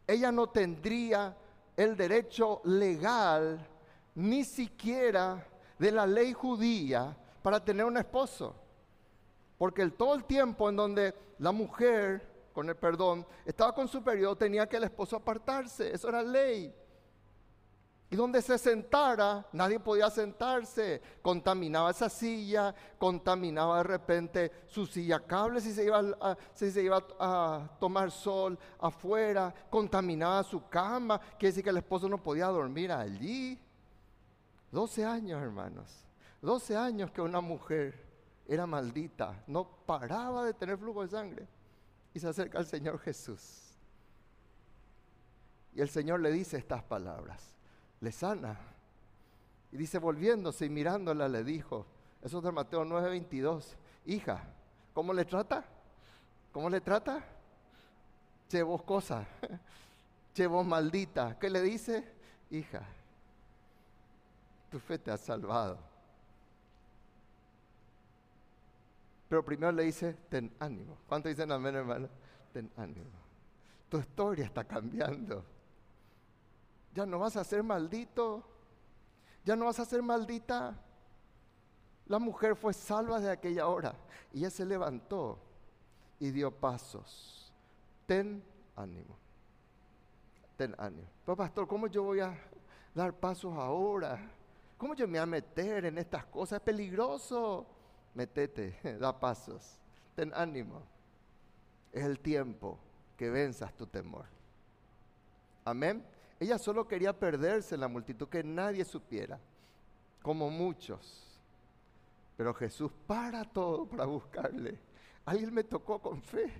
ella 0.05 0.31
no 0.31 0.47
tendría 0.47 1.35
el 1.77 1.95
derecho 1.95 2.59
legal, 2.65 3.65
ni 4.15 4.43
siquiera 4.43 5.45
de 5.77 5.91
la 5.91 6.07
ley 6.07 6.33
judía, 6.33 7.15
para 7.41 7.63
tener 7.63 7.85
un 7.85 7.97
esposo. 7.97 8.55
Porque 9.57 9.83
el, 9.83 9.93
todo 9.93 10.15
el 10.15 10.25
tiempo 10.25 10.69
en 10.69 10.75
donde 10.75 11.15
la 11.37 11.51
mujer, 11.51 12.27
con 12.51 12.67
el 12.67 12.75
perdón, 12.75 13.25
estaba 13.45 13.73
con 13.73 13.87
su 13.87 14.03
periodo, 14.03 14.35
tenía 14.35 14.67
que 14.67 14.77
el 14.77 14.83
esposo 14.83 15.15
apartarse. 15.15 15.93
Eso 15.93 16.09
era 16.09 16.23
ley. 16.23 16.73
Y 18.09 18.15
donde 18.15 18.41
se 18.41 18.57
sentara, 18.57 19.45
nadie 19.51 19.79
podía 19.81 20.09
sentarse. 20.09 21.01
Contaminaba 21.21 21.91
esa 21.91 22.09
silla, 22.09 22.73
contaminaba 22.97 23.79
de 23.79 23.83
repente 23.83 24.51
su 24.67 24.85
silla 24.85 25.19
cable 25.19 25.59
si 25.59 25.73
se 25.73 25.83
iba 25.83 25.99
a, 25.99 26.37
si 26.53 26.71
se 26.71 26.83
iba 26.83 27.05
a, 27.19 27.69
tomar 27.79 28.09
sol 28.11 28.57
afuera, 28.79 29.53
contaminaba 29.69 30.41
su 30.43 30.69
cama. 30.69 31.19
Quiere 31.19 31.47
decir 31.47 31.63
que 31.65 31.69
el 31.69 31.77
esposo 31.77 32.07
no 32.07 32.23
podía 32.23 32.47
dormir 32.47 32.93
allí. 32.93 33.59
12 34.71 35.03
años, 35.03 35.41
hermanos. 35.41 36.05
12 36.41 36.77
años 36.77 37.11
que 37.11 37.19
una 37.21 37.41
mujer 37.41 38.05
era 38.47 38.65
maldita, 38.65 39.43
no 39.47 39.67
paraba 39.85 40.45
de 40.45 40.53
tener 40.53 40.77
flujo 40.77 41.01
de 41.01 41.09
sangre. 41.09 41.47
Y 42.13 42.21
se 42.21 42.29
acerca 42.29 42.57
al 42.57 42.65
Señor 42.65 42.99
Jesús. 42.99 43.75
Y 45.73 45.81
el 45.81 45.89
Señor 45.89 46.21
le 46.21 46.31
dice 46.31 46.57
estas 46.57 46.81
palabras 46.83 47.56
le 48.01 48.11
sana. 48.11 48.57
Y 49.71 49.77
dice, 49.77 49.99
volviéndose 49.99 50.65
y 50.65 50.69
mirándola, 50.69 51.27
le 51.27 51.43
dijo, 51.43 51.85
eso 52.21 52.37
es 52.37 52.43
de 52.43 52.51
Mateo 52.51 52.85
9:22, 52.85 53.75
hija, 54.05 54.43
¿cómo 54.93 55.13
le 55.13 55.25
trata? 55.25 55.65
¿Cómo 56.51 56.69
le 56.69 56.81
trata? 56.81 57.23
Che 58.49 58.63
vos 58.63 58.81
cosa, 58.83 59.27
che 60.33 60.47
maldita. 60.47 61.37
¿Qué 61.37 61.49
le 61.49 61.61
dice? 61.61 62.13
Hija, 62.49 62.81
tu 64.71 64.79
fe 64.79 64.97
te 64.97 65.11
ha 65.11 65.17
salvado. 65.17 65.77
Pero 69.27 69.43
primero 69.43 69.73
le 69.73 69.83
dice, 69.83 70.13
ten 70.29 70.53
ánimo. 70.59 70.97
¿Cuánto 71.07 71.27
dicen 71.27 71.51
amén, 71.51 71.75
hermano? 71.75 72.07
Ten 72.53 72.71
ánimo. 72.77 73.09
Tu 73.89 73.97
historia 73.99 74.45
está 74.45 74.63
cambiando 74.63 75.43
ya 76.97 77.05
no 77.05 77.19
vas 77.19 77.37
a 77.37 77.43
ser 77.43 77.61
maldito, 77.61 78.43
ya 79.45 79.55
no 79.55 79.65
vas 79.65 79.79
a 79.79 79.85
ser 79.85 80.01
maldita. 80.01 80.75
La 82.07 82.17
mujer 82.17 82.55
fue 82.55 82.73
salva 82.73 83.19
de 83.19 83.29
aquella 83.29 83.67
hora 83.67 83.93
y 84.33 84.39
ella 84.39 84.49
se 84.49 84.65
levantó 84.65 85.37
y 86.17 86.31
dio 86.31 86.49
pasos. 86.49 87.53
Ten 88.07 88.43
ánimo, 88.75 89.15
ten 90.57 90.73
ánimo. 90.79 91.07
Pero 91.23 91.35
pastor, 91.35 91.67
¿cómo 91.67 91.85
yo 91.85 92.01
voy 92.01 92.19
a 92.19 92.35
dar 92.95 93.13
pasos 93.13 93.53
ahora? 93.55 94.19
¿Cómo 94.75 94.95
yo 94.95 95.05
me 95.05 95.19
voy 95.19 95.23
a 95.23 95.25
meter 95.27 95.85
en 95.85 95.99
estas 95.99 96.25
cosas? 96.25 96.57
Es 96.57 96.63
peligroso. 96.63 97.67
metete, 98.15 98.79
da 98.99 99.19
pasos, 99.19 99.77
ten 100.15 100.33
ánimo. 100.33 100.81
Es 101.91 102.03
el 102.03 102.19
tiempo 102.19 102.79
que 103.15 103.29
venzas 103.29 103.71
tu 103.77 103.85
temor. 103.85 104.25
Amén. 105.63 106.16
Ella 106.39 106.57
solo 106.57 106.87
quería 106.87 107.17
perderse 107.17 107.75
en 107.75 107.81
la 107.81 107.87
multitud, 107.87 108.27
que 108.27 108.43
nadie 108.43 108.85
supiera, 108.85 109.39
como 110.21 110.49
muchos. 110.49 111.23
Pero 112.35 112.53
Jesús 112.53 112.91
para 113.07 113.43
todo 113.43 113.87
para 113.87 114.05
buscarle. 114.05 114.79
Alguien 115.25 115.53
me 115.53 115.63
tocó 115.63 115.99
con 115.99 116.21
fe. 116.21 116.53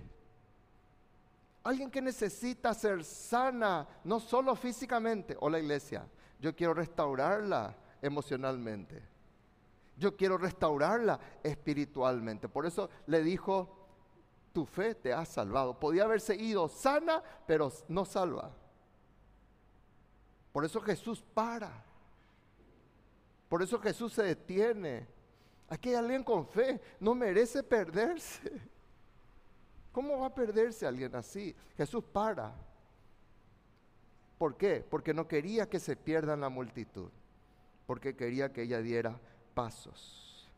Alguien 1.62 1.90
que 1.90 2.02
necesita 2.02 2.74
ser 2.74 3.04
sana, 3.04 3.86
no 4.04 4.18
solo 4.18 4.56
físicamente. 4.56 5.36
Hola 5.40 5.60
iglesia, 5.60 6.06
yo 6.40 6.54
quiero 6.56 6.74
restaurarla 6.74 7.76
emocionalmente. 8.02 9.02
Yo 9.96 10.16
quiero 10.16 10.38
restaurarla 10.38 11.18
espiritualmente. 11.42 12.48
Por 12.48 12.66
eso 12.66 12.88
le 13.06 13.22
dijo, 13.22 13.76
tu 14.52 14.64
fe 14.64 14.94
te 14.94 15.12
ha 15.12 15.24
salvado. 15.24 15.78
Podía 15.78 16.04
haberse 16.04 16.34
ido 16.36 16.68
sana, 16.68 17.22
pero 17.46 17.72
no 17.88 18.04
salva. 18.04 18.52
Por 20.58 20.64
eso 20.64 20.80
Jesús 20.80 21.22
para. 21.34 21.70
Por 23.48 23.62
eso 23.62 23.78
Jesús 23.78 24.12
se 24.12 24.24
detiene. 24.24 25.06
Aquí 25.68 25.90
hay 25.90 25.94
alguien 25.94 26.24
con 26.24 26.44
fe, 26.44 26.80
no 26.98 27.14
merece 27.14 27.62
perderse. 27.62 28.60
¿Cómo 29.92 30.18
va 30.18 30.26
a 30.26 30.34
perderse 30.34 30.84
alguien 30.84 31.14
así? 31.14 31.54
Jesús 31.76 32.02
para. 32.02 32.52
¿Por 34.36 34.56
qué? 34.56 34.84
Porque 34.90 35.14
no 35.14 35.28
quería 35.28 35.70
que 35.70 35.78
se 35.78 35.94
pierda 35.94 36.36
la 36.36 36.48
multitud. 36.48 37.12
Porque 37.86 38.16
quería 38.16 38.52
que 38.52 38.62
ella 38.62 38.82
diera 38.82 39.16
pasos. 39.54 40.50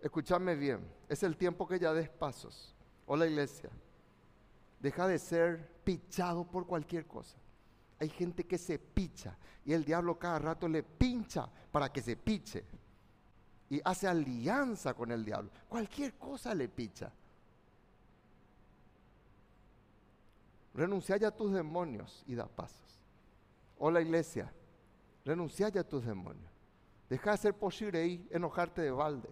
Escúchame 0.00 0.54
bien, 0.54 0.90
es 1.10 1.22
el 1.22 1.36
tiempo 1.36 1.68
que 1.68 1.74
ella 1.74 1.92
des 1.92 2.08
pasos. 2.08 2.74
Hola 3.04 3.26
iglesia. 3.26 3.68
Deja 4.80 5.06
de 5.06 5.18
ser 5.18 5.68
pichado 5.84 6.50
por 6.50 6.66
cualquier 6.66 7.06
cosa. 7.06 7.41
Hay 8.02 8.08
gente 8.08 8.42
que 8.42 8.58
se 8.58 8.80
picha 8.80 9.38
y 9.64 9.72
el 9.72 9.84
diablo 9.84 10.18
cada 10.18 10.40
rato 10.40 10.66
le 10.66 10.82
pincha 10.82 11.48
para 11.70 11.92
que 11.92 12.02
se 12.02 12.16
piche. 12.16 12.64
Y 13.70 13.80
hace 13.84 14.08
alianza 14.08 14.92
con 14.92 15.12
el 15.12 15.24
diablo. 15.24 15.48
Cualquier 15.68 16.14
cosa 16.14 16.52
le 16.52 16.68
picha. 16.68 17.12
Renuncia 20.74 21.16
ya 21.16 21.28
a 21.28 21.30
tus 21.30 21.52
demonios 21.52 22.24
y 22.26 22.34
da 22.34 22.48
pasos. 22.48 23.04
Hola 23.78 24.00
iglesia, 24.00 24.52
renuncia 25.24 25.68
ya 25.68 25.82
a 25.82 25.88
tus 25.88 26.04
demonios. 26.04 26.50
Deja 27.08 27.30
de 27.30 27.36
ser 27.36 27.54
posible 27.54 28.04
y 28.04 28.28
enojarte 28.32 28.82
de 28.82 28.90
balde. 28.90 29.28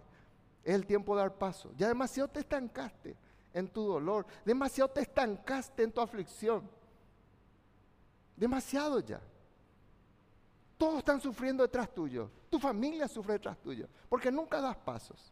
Es 0.63 0.75
el 0.75 0.85
tiempo 0.85 1.13
de 1.13 1.23
dar 1.23 1.37
pasos. 1.37 1.73
Ya 1.75 1.89
demasiado 1.89 2.29
te 2.29 2.39
estancaste 2.39 3.17
en 3.53 3.67
tu 3.67 3.83
dolor. 3.83 4.25
Demasiado 4.45 4.89
te 4.91 5.01
estancaste 5.01 5.83
en 5.83 5.91
tu 5.91 5.99
aflicción. 5.99 6.79
Demasiado 8.41 8.99
ya. 9.01 9.21
Todos 10.75 10.97
están 10.97 11.21
sufriendo 11.21 11.61
detrás 11.61 11.93
tuyo. 11.93 12.27
Tu 12.49 12.57
familia 12.57 13.07
sufre 13.07 13.33
detrás 13.33 13.55
tuyo. 13.61 13.87
Porque 14.09 14.31
nunca 14.31 14.59
das 14.59 14.75
pasos. 14.77 15.31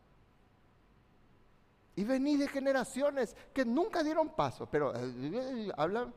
Y 1.96 2.04
venís 2.04 2.38
de 2.38 2.48
generaciones 2.48 3.36
que 3.52 3.66
nunca 3.66 4.04
dieron 4.04 4.30
paso, 4.30 4.68
pero 4.70 4.96
eh, 4.96 5.12
eh, 5.24 5.72
hablan 5.76 6.14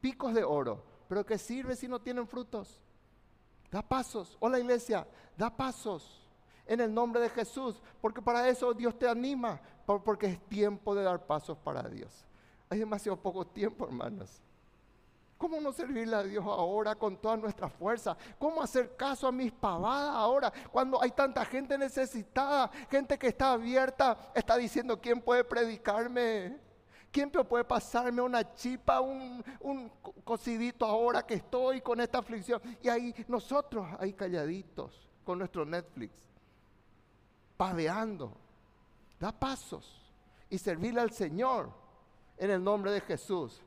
picos 0.00 0.32
de 0.32 0.44
oro. 0.44 0.84
Pero 1.08 1.26
¿qué 1.26 1.36
sirve 1.38 1.74
si 1.74 1.88
no 1.88 2.00
tienen 2.00 2.28
frutos? 2.28 2.80
Da 3.68 3.82
pasos. 3.82 4.36
Hola 4.38 4.60
iglesia, 4.60 5.04
da 5.36 5.50
pasos 5.50 6.24
en 6.66 6.80
el 6.80 6.94
nombre 6.94 7.20
de 7.20 7.30
Jesús, 7.30 7.82
porque 8.00 8.22
para 8.22 8.48
eso 8.48 8.72
Dios 8.72 8.96
te 8.96 9.08
anima, 9.08 9.60
porque 9.84 10.26
es 10.26 10.48
tiempo 10.48 10.94
de 10.94 11.02
dar 11.02 11.26
pasos 11.26 11.58
para 11.58 11.82
Dios. 11.88 12.24
Hay 12.70 12.78
demasiado 12.78 13.20
poco 13.20 13.44
tiempo, 13.44 13.86
hermanos. 13.86 14.40
¿Cómo 15.42 15.60
no 15.60 15.72
servirle 15.72 16.14
a 16.14 16.22
Dios 16.22 16.44
ahora 16.46 16.94
con 16.94 17.16
toda 17.16 17.36
nuestra 17.36 17.68
fuerza? 17.68 18.16
¿Cómo 18.38 18.62
hacer 18.62 18.94
caso 18.94 19.26
a 19.26 19.32
mis 19.32 19.50
pavadas 19.50 20.14
ahora 20.14 20.52
cuando 20.70 21.02
hay 21.02 21.10
tanta 21.10 21.44
gente 21.44 21.76
necesitada, 21.76 22.70
gente 22.88 23.18
que 23.18 23.26
está 23.26 23.54
abierta, 23.54 24.30
está 24.36 24.56
diciendo, 24.56 25.00
¿quién 25.00 25.20
puede 25.20 25.42
predicarme? 25.42 26.60
¿Quién 27.10 27.28
puede 27.28 27.64
pasarme 27.64 28.22
una 28.22 28.54
chipa, 28.54 29.00
un, 29.00 29.44
un 29.58 29.88
cocidito 30.22 30.86
ahora 30.86 31.26
que 31.26 31.34
estoy 31.34 31.80
con 31.80 32.00
esta 32.00 32.18
aflicción? 32.18 32.62
Y 32.80 32.88
ahí 32.88 33.12
nosotros, 33.26 33.84
ahí 33.98 34.12
calladitos, 34.12 35.10
con 35.24 35.38
nuestro 35.38 35.64
Netflix, 35.64 36.20
paveando, 37.56 38.32
da 39.18 39.32
pasos 39.32 40.08
y 40.48 40.56
servirle 40.56 41.00
al 41.00 41.10
Señor 41.10 41.72
en 42.36 42.52
el 42.52 42.62
nombre 42.62 42.92
de 42.92 43.00
Jesús. 43.00 43.60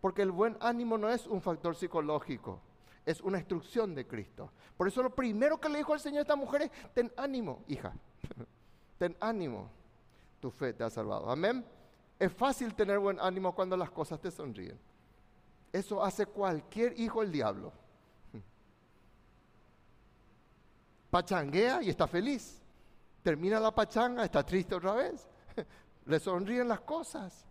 Porque 0.00 0.22
el 0.22 0.30
buen 0.30 0.56
ánimo 0.60 0.96
no 0.96 1.10
es 1.10 1.26
un 1.26 1.40
factor 1.42 1.74
psicológico, 1.74 2.60
es 3.04 3.20
una 3.20 3.38
instrucción 3.38 3.94
de 3.94 4.06
Cristo. 4.06 4.50
Por 4.76 4.88
eso 4.88 5.02
lo 5.02 5.14
primero 5.14 5.60
que 5.60 5.68
le 5.68 5.78
dijo 5.78 5.94
el 5.94 6.00
Señor 6.00 6.20
a 6.20 6.22
esta 6.22 6.36
mujer 6.36 6.62
es, 6.62 6.70
ten 6.94 7.12
ánimo, 7.16 7.64
hija, 7.68 7.92
ten 8.98 9.16
ánimo, 9.20 9.68
tu 10.40 10.50
fe 10.50 10.72
te 10.72 10.84
ha 10.84 10.90
salvado. 10.90 11.30
Amén. 11.30 11.64
Es 12.18 12.32
fácil 12.32 12.74
tener 12.74 12.98
buen 12.98 13.18
ánimo 13.20 13.54
cuando 13.54 13.76
las 13.76 13.90
cosas 13.90 14.20
te 14.20 14.30
sonríen. 14.30 14.78
Eso 15.72 16.02
hace 16.02 16.26
cualquier 16.26 16.98
hijo 16.98 17.20
del 17.20 17.32
diablo. 17.32 17.72
Pachanguea 21.10 21.82
y 21.82 21.90
está 21.90 22.06
feliz. 22.06 22.60
Termina 23.22 23.60
la 23.60 23.74
pachanga, 23.74 24.24
está 24.24 24.44
triste 24.44 24.74
otra 24.74 24.94
vez. 24.94 25.28
Le 26.06 26.18
sonríen 26.18 26.68
las 26.68 26.80
cosas. 26.80 27.46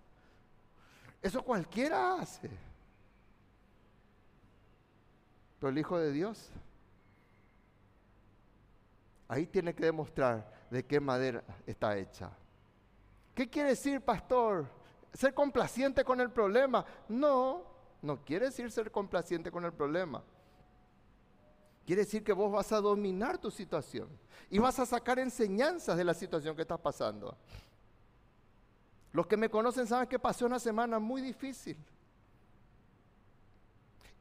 Eso 1.21 1.43
cualquiera 1.43 2.15
hace. 2.15 2.49
Pero 5.59 5.69
el 5.69 5.77
Hijo 5.77 5.97
de 5.97 6.11
Dios, 6.11 6.49
ahí 9.27 9.45
tiene 9.45 9.73
que 9.75 9.85
demostrar 9.85 10.49
de 10.69 10.85
qué 10.85 10.99
madera 10.99 11.43
está 11.65 11.97
hecha. 11.97 12.31
¿Qué 13.35 13.49
quiere 13.49 13.69
decir, 13.69 14.01
pastor? 14.01 14.67
¿Ser 15.13 15.33
complaciente 15.33 16.03
con 16.03 16.21
el 16.21 16.31
problema? 16.31 16.85
No, 17.07 17.63
no 18.01 18.23
quiere 18.23 18.45
decir 18.45 18.71
ser 18.71 18.91
complaciente 18.91 19.51
con 19.51 19.65
el 19.65 19.73
problema. 19.73 20.23
Quiere 21.85 22.03
decir 22.03 22.23
que 22.23 22.33
vos 22.33 22.51
vas 22.51 22.71
a 22.71 22.79
dominar 22.79 23.37
tu 23.37 23.49
situación 23.49 24.07
y 24.49 24.59
vas 24.59 24.77
a 24.79 24.85
sacar 24.85 25.19
enseñanzas 25.19 25.97
de 25.97 26.03
la 26.03 26.13
situación 26.13 26.55
que 26.55 26.61
estás 26.61 26.79
pasando. 26.79 27.35
Los 29.11 29.27
que 29.27 29.37
me 29.37 29.49
conocen 29.49 29.87
saben 29.87 30.07
que 30.07 30.19
pasé 30.19 30.45
una 30.45 30.59
semana 30.59 30.99
muy 30.99 31.21
difícil. 31.21 31.77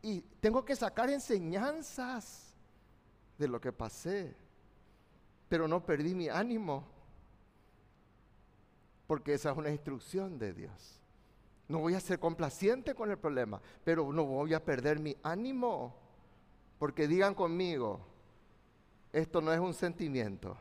Y 0.01 0.21
tengo 0.41 0.65
que 0.65 0.77
sacar 0.77 1.11
enseñanzas 1.11 2.55
de 3.37 3.49
lo 3.49 3.61
que 3.61 3.73
pasé. 3.73 4.35
Pero 5.49 5.69
no 5.69 5.85
perdí 5.85 6.15
mi 6.15 6.29
ánimo. 6.29 6.85
Porque 9.07 9.35
esa 9.35 9.53
es 9.53 9.57
una 9.57 9.71
instrucción 9.71 10.39
de 10.39 10.53
Dios. 10.53 11.01
No 11.69 11.81
voy 11.81 11.95
a 11.95 12.01
ser 12.01 12.19
complaciente 12.19 12.95
con 12.95 13.11
el 13.11 13.19
problema, 13.19 13.61
pero 13.85 14.11
no 14.13 14.25
voy 14.25 14.55
a 14.55 14.65
perder 14.65 14.99
mi 14.99 15.17
ánimo. 15.23 15.95
Porque 16.79 17.07
digan 17.07 17.35
conmigo, 17.35 18.01
esto 19.13 19.41
no 19.41 19.53
es 19.53 19.61
un 19.61 19.75
sentimiento, 19.75 20.57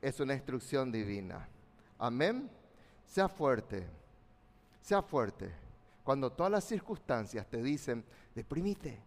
es 0.00 0.20
una 0.20 0.34
instrucción 0.34 0.92
divina. 0.92 1.48
Amén. 1.98 2.50
Sea 3.06 3.28
fuerte, 3.28 3.86
sea 4.80 5.02
fuerte. 5.02 5.52
Cuando 6.02 6.30
todas 6.30 6.52
las 6.52 6.64
circunstancias 6.64 7.46
te 7.46 7.62
dicen, 7.62 8.04
deprimite, 8.34 9.00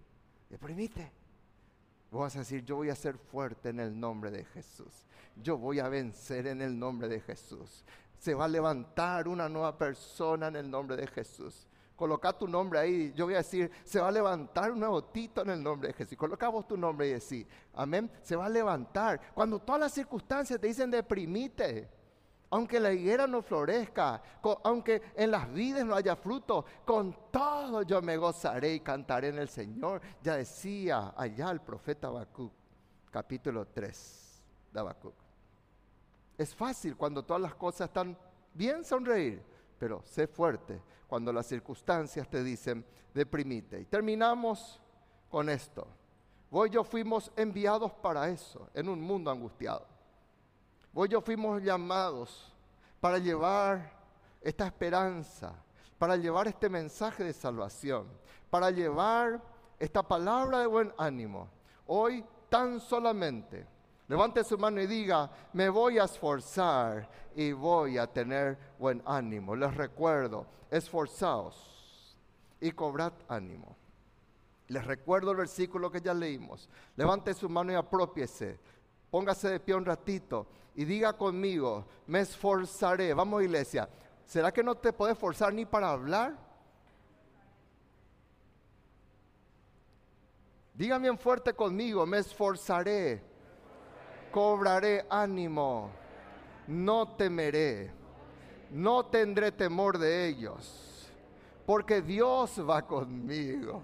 deprimite. 0.49 1.12
Vos 2.10 2.21
vas 2.21 2.36
a 2.38 2.39
decir, 2.39 2.63
yo 2.63 2.77
voy 2.77 2.89
a 2.89 2.95
ser 2.95 3.17
fuerte 3.17 3.69
en 3.69 3.79
el 3.79 3.99
nombre 3.99 4.31
de 4.31 4.45
Jesús. 4.45 5.05
Yo 5.36 5.57
voy 5.57 5.79
a 5.79 5.89
vencer 5.89 6.47
en 6.47 6.62
el 6.62 6.77
nombre 6.77 7.07
de 7.07 7.19
Jesús. 7.19 7.83
Se 8.17 8.33
va 8.33 8.45
a 8.45 8.47
levantar 8.47 9.27
una 9.27 9.47
nueva 9.47 9.77
persona 9.77 10.47
en 10.47 10.55
el 10.55 10.71
nombre 10.71 10.95
de 10.95 11.05
Jesús. 11.07 11.67
Coloca 11.95 12.31
tu 12.31 12.47
nombre 12.47 12.79
ahí. 12.79 13.13
Yo 13.15 13.25
voy 13.25 13.33
a 13.33 13.38
decir, 13.38 13.69
se 13.83 13.99
va 13.99 14.07
a 14.07 14.12
levantar 14.12 14.71
un 14.71 14.79
nuevo 14.79 15.03
Tito 15.03 15.41
en 15.41 15.49
el 15.49 15.62
nombre 15.62 15.89
de 15.89 15.93
Jesús. 15.93 16.17
Coloca 16.17 16.47
vos 16.47 16.67
tu 16.67 16.77
nombre 16.77 17.07
y 17.07 17.13
decís, 17.13 17.45
amén. 17.73 18.10
Se 18.23 18.36
va 18.36 18.45
a 18.45 18.49
levantar. 18.49 19.19
Cuando 19.33 19.60
todas 19.60 19.81
las 19.81 19.93
circunstancias 19.93 20.60
te 20.60 20.67
dicen, 20.67 20.89
deprimite 20.89 21.89
aunque 22.49 22.79
la 22.79 22.93
higuera 22.93 23.27
no 23.27 23.41
florezca, 23.41 24.21
aunque 24.63 25.01
en 25.15 25.31
las 25.31 25.51
vides 25.51 25.86
no 25.86 25.95
haya 25.95 26.15
fruto, 26.15 26.65
con 26.86 27.15
todo 27.31 27.81
yo 27.83 28.01
me 28.01 28.17
gozaré 28.17 28.75
y 28.75 28.79
cantaré 28.79 29.29
en 29.29 29.39
el 29.39 29.49
Señor. 29.49 30.01
Ya 30.21 30.38
decía 30.38 31.13
allá 31.17 31.51
el 31.51 31.62
profeta 31.62 32.07
Habacuc, 32.07 32.53
capítulo 33.12 33.67
3 33.67 34.43
de 34.71 34.79
Habacuc. 34.79 35.15
Es 36.38 36.55
fácil 36.55 36.95
cuando 36.95 37.23
todas 37.23 37.41
las 37.41 37.55
cosas 37.55 37.88
están 37.88 38.17
bien 38.53 38.83
sonreír, 38.83 39.43
pero 39.77 40.01
sé 40.03 40.27
fuerte 40.27 40.81
cuando 41.07 41.33
las 41.33 41.47
circunstancias 41.47 42.29
te 42.29 42.43
dicen 42.43 42.86
deprimite. 43.13 43.81
Y 43.81 43.86
terminamos 43.86 44.79
con 45.29 45.49
esto. 45.49 45.88
Vos 46.49 46.67
y 46.67 46.71
yo 46.71 46.83
fuimos 46.83 47.31
enviados 47.36 47.91
para 47.91 48.29
eso, 48.29 48.69
en 48.73 48.88
un 48.88 49.01
mundo 49.01 49.29
angustiado. 49.29 49.96
Vos 50.97 51.07
y 51.07 51.12
yo 51.12 51.21
fuimos 51.21 51.62
llamados 51.62 52.51
para 52.99 53.19
llevar 53.19 53.88
esta 54.41 54.65
esperanza, 54.65 55.53
para 55.99 56.15
llevar 56.15 56.47
este 56.47 56.69
mensaje 56.69 57.23
de 57.23 57.33
salvación, 57.33 58.07
para 58.49 58.71
llevar 58.71 59.39
esta 59.77 60.01
palabra 60.01 60.62
de 60.62 60.65
buen 60.65 60.91
ánimo. 60.97 61.49
Hoy 61.86 62.25
tan 62.49 62.79
solamente, 62.79 63.67
levante 64.07 64.43
su 64.43 64.57
mano 64.57 64.81
y 64.81 64.88
diga, 64.88 65.29
me 65.53 65.69
voy 65.69 65.99
a 65.99 66.05
esforzar 66.05 67.07
y 67.36 67.51
voy 67.51 67.99
a 67.99 68.07
tener 68.07 68.57
buen 68.79 69.03
ánimo. 69.05 69.55
Les 69.55 69.75
recuerdo, 69.75 70.47
esforzaos 70.71 72.17
y 72.60 72.71
cobrad 72.71 73.13
ánimo. 73.27 73.75
Les 74.69 74.83
recuerdo 74.83 75.29
el 75.29 75.38
versículo 75.38 75.91
que 75.91 76.01
ya 76.01 76.15
leímos. 76.15 76.67
Levante 76.95 77.36
su 77.36 77.47
mano 77.47 77.71
y 77.71 77.75
apropiese. 77.75 78.60
Póngase 79.09 79.49
de 79.49 79.59
pie 79.59 79.75
un 79.75 79.85
ratito 79.85 80.47
y 80.75 80.85
diga 80.85 81.13
conmigo, 81.13 81.85
me 82.05 82.21
esforzaré. 82.21 83.13
Vamos 83.13 83.43
iglesia, 83.43 83.89
¿será 84.25 84.51
que 84.51 84.63
no 84.63 84.75
te 84.75 84.93
puedes 84.93 85.13
esforzar 85.15 85.53
ni 85.53 85.65
para 85.65 85.89
hablar? 85.89 86.35
Diga 90.73 90.99
bien 90.99 91.17
fuerte 91.17 91.53
conmigo, 91.53 92.05
me 92.05 92.19
esforzaré, 92.19 93.23
cobraré 94.31 95.07
ánimo, 95.09 95.89
no 96.67 97.15
temeré, 97.15 97.91
no 98.69 99.07
tendré 99.07 99.51
temor 99.51 99.97
de 99.97 100.27
ellos, 100.27 101.09
porque 101.65 102.03
Dios 102.03 102.61
va 102.69 102.85
conmigo. 102.85 103.81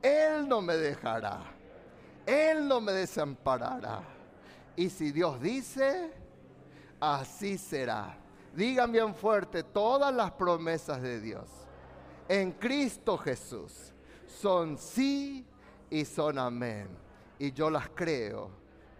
Él 0.00 0.48
no 0.48 0.62
me 0.62 0.76
dejará, 0.76 1.40
Él 2.24 2.68
no 2.68 2.80
me 2.80 2.92
desamparará. 2.92 4.17
Y 4.78 4.88
si 4.90 5.12
Dios 5.12 5.40
dice, 5.40 6.10
así 6.98 7.58
será. 7.58 8.16
Digan 8.54 8.90
bien 8.90 9.14
fuerte 9.14 9.62
todas 9.62 10.14
las 10.14 10.32
promesas 10.32 11.02
de 11.02 11.20
Dios 11.20 11.48
en 12.28 12.52
Cristo 12.52 13.16
Jesús 13.16 13.92
son 14.26 14.76
sí 14.76 15.44
y 15.90 16.04
son 16.04 16.38
amén. 16.38 16.88
Y 17.38 17.52
yo 17.52 17.70
las 17.70 17.88
creo 17.90 18.50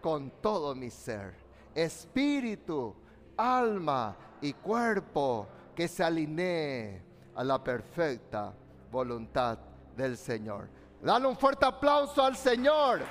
con 0.01 0.31
todo 0.41 0.73
mi 0.73 0.89
ser, 0.89 1.35
espíritu, 1.75 2.95
alma 3.37 4.15
y 4.41 4.53
cuerpo 4.53 5.47
que 5.75 5.87
se 5.87 6.03
alinee 6.03 7.03
a 7.35 7.43
la 7.43 7.63
perfecta 7.63 8.53
voluntad 8.91 9.59
del 9.95 10.17
Señor. 10.17 10.67
Dale 11.01 11.27
un 11.27 11.37
fuerte 11.37 11.65
aplauso 11.65 12.23
al 12.23 12.35
Señor. 12.35 13.01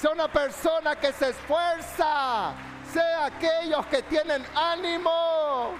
Sea 0.00 0.12
una 0.12 0.28
persona 0.32 0.96
que 0.96 1.12
se 1.12 1.28
esfuerza. 1.28 2.54
Sea 2.90 3.26
aquellos 3.26 3.84
que 3.88 4.02
tienen 4.04 4.42
ánimo. 4.56 5.72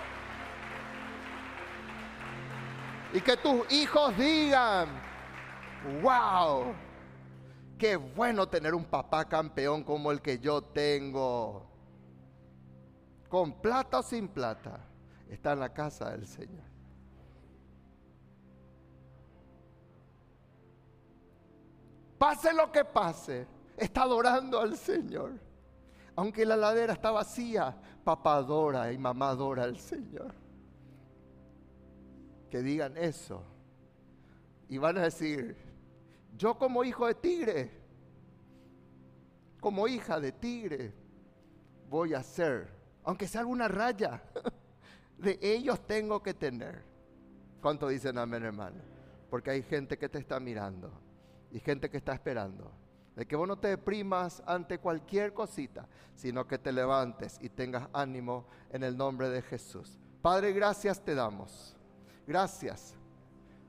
Y 3.15 3.21
que 3.23 3.39
tus 3.39 3.73
hijos 3.73 4.15
digan, 4.19 4.91
wow, 6.03 6.75
qué 7.79 7.97
bueno 7.97 8.47
tener 8.47 8.75
un 8.75 8.85
papá 8.85 9.25
campeón 9.25 9.83
como 9.83 10.13
el 10.13 10.21
que 10.21 10.39
yo 10.39 10.61
tengo. 10.61 11.67
Con 13.31 13.55
plata 13.55 14.01
o 14.01 14.03
sin 14.03 14.29
plata, 14.29 14.81
está 15.31 15.53
en 15.53 15.61
la 15.61 15.73
casa 15.73 16.11
del 16.11 16.27
Señor. 16.27 16.69
Pase 22.19 22.53
lo 22.53 22.71
que 22.71 22.85
pase, 22.85 23.47
está 23.81 24.03
adorando 24.03 24.61
al 24.61 24.77
Señor. 24.77 25.33
Aunque 26.16 26.45
la 26.45 26.57
ladera 26.57 26.93
está 26.93 27.11
vacía, 27.11 27.77
papá 28.05 28.37
adora 28.37 28.93
y 28.93 28.99
mamá 28.99 29.31
adora 29.31 29.64
al 29.64 29.79
Señor. 29.79 30.35
Que 32.51 32.62
digan 32.62 32.97
eso. 32.97 33.43
Y 34.69 34.79
van 34.79 34.99
a 34.99 35.03
decir, 35.03 35.57
yo 36.37 36.59
como 36.59 36.85
hijo 36.85 37.07
de 37.07 37.14
tigre, 37.14 37.71
como 39.61 39.88
hija 39.88 40.21
de 40.21 40.33
tigre, 40.33 40.93
voy 41.88 42.14
a 42.14 42.23
ser, 42.23 42.69
aunque 43.05 43.27
sea 43.27 43.40
alguna 43.40 43.69
raya, 43.69 44.23
de 45.19 45.38
ellos 45.43 45.87
tengo 45.87 46.23
que 46.23 46.35
tener. 46.35 46.83
¿Cuánto 47.61 47.88
dicen 47.88 48.16
amén, 48.19 48.45
hermano? 48.45 48.81
Porque 49.29 49.51
hay 49.51 49.62
gente 49.62 49.99
que 49.99 50.09
te 50.09 50.19
está 50.19 50.40
mirando 50.40 50.90
y 51.51 51.61
gente 51.61 51.90
que 51.90 51.99
está 51.99 52.14
esperando. 52.14 52.80
De 53.16 53.27
que 53.27 53.37
vos 53.37 53.46
no 53.46 53.59
te 53.59 53.68
deprimas 53.68 54.42
ante 54.46 54.79
cualquier 54.79 55.35
cosita, 55.35 55.88
sino 56.14 56.46
que 56.46 56.59
te 56.59 56.73
levantes 56.73 57.38
y 57.42 57.49
tengas 57.49 57.88
ánimo 57.92 58.46
en 58.70 58.83
el 58.83 58.96
nombre 58.96 59.29
de 59.29 59.42
Jesús. 59.42 59.99
Padre, 60.23 60.53
gracias 60.53 61.03
te 61.03 61.14
damos. 61.14 61.77
Gracias. 62.27 62.94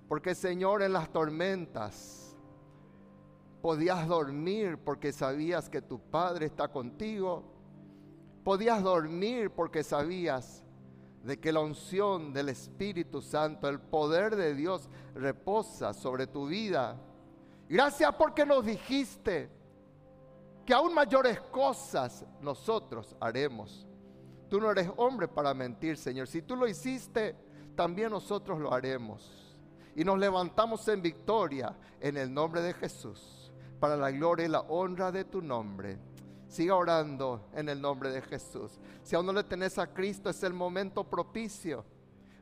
Porque 0.07 0.35
Señor, 0.35 0.83
en 0.83 0.93
las 0.93 1.09
tormentas 1.11 2.35
podías 3.61 4.07
dormir 4.07 4.77
porque 4.77 5.13
sabías 5.13 5.69
que 5.69 5.81
tu 5.81 5.99
Padre 5.99 6.47
está 6.47 6.67
contigo. 6.67 7.43
Podías 8.43 8.83
dormir 8.83 9.51
porque 9.51 9.83
sabías 9.83 10.63
de 11.23 11.39
que 11.39 11.51
la 11.51 11.59
unción 11.59 12.33
del 12.33 12.49
Espíritu 12.49 13.21
Santo, 13.21 13.69
el 13.69 13.79
poder 13.79 14.35
de 14.35 14.55
Dios 14.55 14.89
reposa 15.13 15.93
sobre 15.93 16.25
tu 16.27 16.47
vida 16.47 16.99
Gracias 17.71 18.13
porque 18.15 18.45
nos 18.45 18.65
dijiste 18.65 19.49
que 20.65 20.73
aún 20.73 20.93
mayores 20.93 21.39
cosas 21.39 22.25
nosotros 22.41 23.15
haremos. 23.17 23.87
Tú 24.49 24.59
no 24.59 24.69
eres 24.69 24.91
hombre 24.97 25.29
para 25.29 25.53
mentir, 25.53 25.95
Señor. 25.95 26.27
Si 26.27 26.41
tú 26.41 26.57
lo 26.57 26.67
hiciste, 26.67 27.33
también 27.73 28.09
nosotros 28.09 28.59
lo 28.59 28.73
haremos. 28.73 29.57
Y 29.95 30.03
nos 30.03 30.19
levantamos 30.19 30.85
en 30.89 31.01
victoria 31.01 31.73
en 32.01 32.17
el 32.17 32.33
nombre 32.33 32.61
de 32.61 32.73
Jesús, 32.73 33.53
para 33.79 33.95
la 33.95 34.11
gloria 34.11 34.47
y 34.47 34.49
la 34.49 34.59
honra 34.59 35.09
de 35.09 35.23
tu 35.23 35.41
nombre. 35.41 35.97
Siga 36.49 36.75
orando 36.75 37.47
en 37.53 37.69
el 37.69 37.79
nombre 37.79 38.11
de 38.11 38.21
Jesús. 38.21 38.81
Si 39.01 39.15
aún 39.15 39.27
no 39.27 39.31
le 39.31 39.45
tenés 39.45 39.77
a 39.77 39.87
Cristo, 39.87 40.29
es 40.29 40.43
el 40.43 40.51
momento 40.51 41.05
propicio 41.05 41.85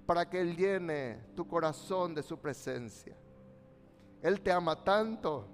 para 0.08 0.28
que 0.28 0.42
Él 0.42 0.58
llene 0.58 1.20
tu 1.36 1.48
corazón 1.48 2.16
de 2.16 2.24
su 2.24 2.40
presencia. 2.40 3.16
Él 4.22 4.42
te 4.42 4.52
ama 4.52 4.84
tanto 4.84 5.48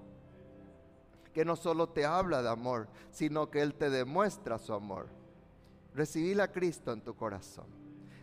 que 1.33 1.43
no 1.43 1.55
solo 1.55 1.89
te 1.89 2.05
habla 2.05 2.41
de 2.41 2.49
amor, 2.49 2.87
sino 3.11 3.49
que 3.49 3.61
Él 3.61 3.75
te 3.75 3.89
demuestra 3.89 4.57
su 4.57 4.73
amor. 4.73 5.09
Recibí 5.93 6.39
a 6.39 6.51
Cristo 6.51 6.93
en 6.93 7.01
tu 7.01 7.15
corazón. 7.15 7.65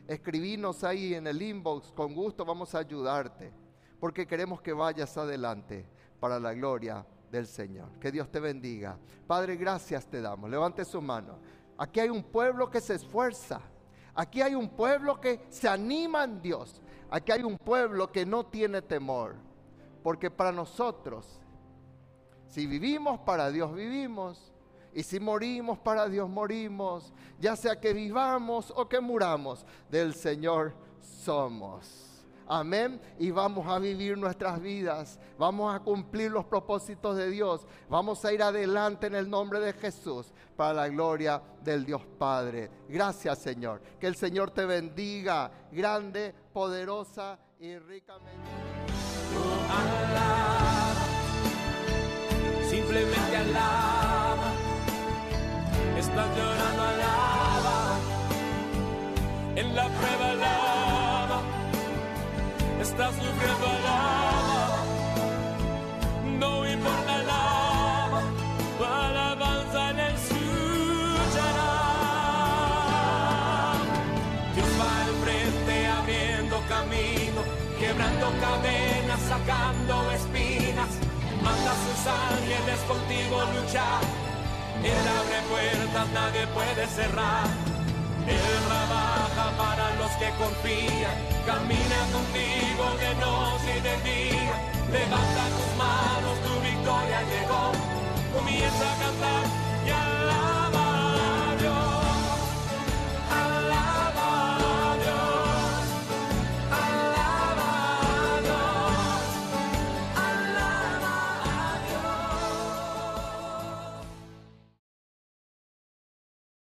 Escribinos 0.09 0.83
ahí 0.83 1.15
en 1.15 1.27
el 1.27 1.41
inbox, 1.41 1.93
con 1.93 2.15
gusto 2.15 2.45
vamos 2.45 2.75
a 2.75 2.79
ayudarte, 2.79 3.53
porque 4.01 4.27
queremos 4.27 4.61
que 4.61 4.73
vayas 4.73 5.17
adelante 5.17 5.87
para 6.19 6.41
la 6.41 6.55
gloria 6.55 7.07
del 7.31 7.47
Señor. 7.47 7.99
Que 7.99 8.11
Dios 8.11 8.31
te 8.31 8.41
bendiga. 8.41 8.99
Padre, 9.27 9.57
gracias 9.57 10.07
te 10.07 10.21
damos. 10.21 10.51
Levante 10.51 10.85
su 10.85 11.01
mano. 11.01 11.39
Aquí 11.79 12.01
hay 12.01 12.11
un 12.11 12.23
pueblo 12.23 12.71
que 12.71 12.81
se 12.81 12.95
esfuerza. 12.95 13.61
Aquí 14.15 14.43
hay 14.43 14.55
un 14.55 14.69
pueblo 14.69 15.21
que 15.21 15.47
se 15.49 15.69
anima 15.69 16.25
en 16.25 16.43
Dios. 16.43 16.81
Aquí 17.11 17.33
hay 17.33 17.43
un 17.43 17.59
pueblo 17.59 18.11
que 18.11 18.27
no 18.27 18.47
tiene 18.47 18.83
temor. 18.83 19.37
Porque 20.03 20.31
para 20.31 20.53
nosotros, 20.53 21.41
si 22.49 22.67
vivimos 22.67 23.21
para 23.21 23.51
Dios 23.51 23.75
vivimos, 23.75 24.53
y 24.95 25.03
si 25.03 25.19
morimos 25.19 25.79
para 25.79 26.09
Dios 26.09 26.29
morimos, 26.29 27.13
ya 27.41 27.57
sea 27.57 27.81
que 27.81 27.93
vivamos 27.95 28.73
o 28.77 28.89
que 28.89 29.01
muramos, 29.01 29.65
del 29.91 30.15
Señor 30.15 30.75
somos. 31.01 32.13
Amén. 32.47 33.01
Y 33.19 33.31
vamos 33.31 33.67
a 33.67 33.79
vivir 33.79 34.19
nuestras 34.19 34.61
vidas. 34.61 35.19
Vamos 35.39 35.75
a 35.75 35.81
cumplir 35.81 36.31
los 36.31 36.45
propósitos 36.45 37.17
de 37.17 37.31
Dios. 37.31 37.67
Vamos 37.89 38.25
a 38.25 38.33
ir 38.33 38.43
adelante 38.43 39.07
en 39.07 39.15
el 39.15 39.31
nombre 39.31 39.59
de 39.61 39.73
Jesús 39.73 40.33
para 40.57 40.75
la 40.75 40.89
gloria 40.89 41.43
del 41.63 41.87
Dios 41.87 42.03
Padre. 42.19 42.71
Gracias 42.89 43.39
Señor. 43.39 43.81
Que 43.99 44.07
el 44.07 44.17
Señor 44.17 44.51
te 44.51 44.67
bendiga 44.67 45.51
grande, 45.71 46.35
poderosa 46.53 47.39
y 47.59 47.79
ricamente 47.79 48.62
I'm 49.75 49.89
alive. 49.89 50.32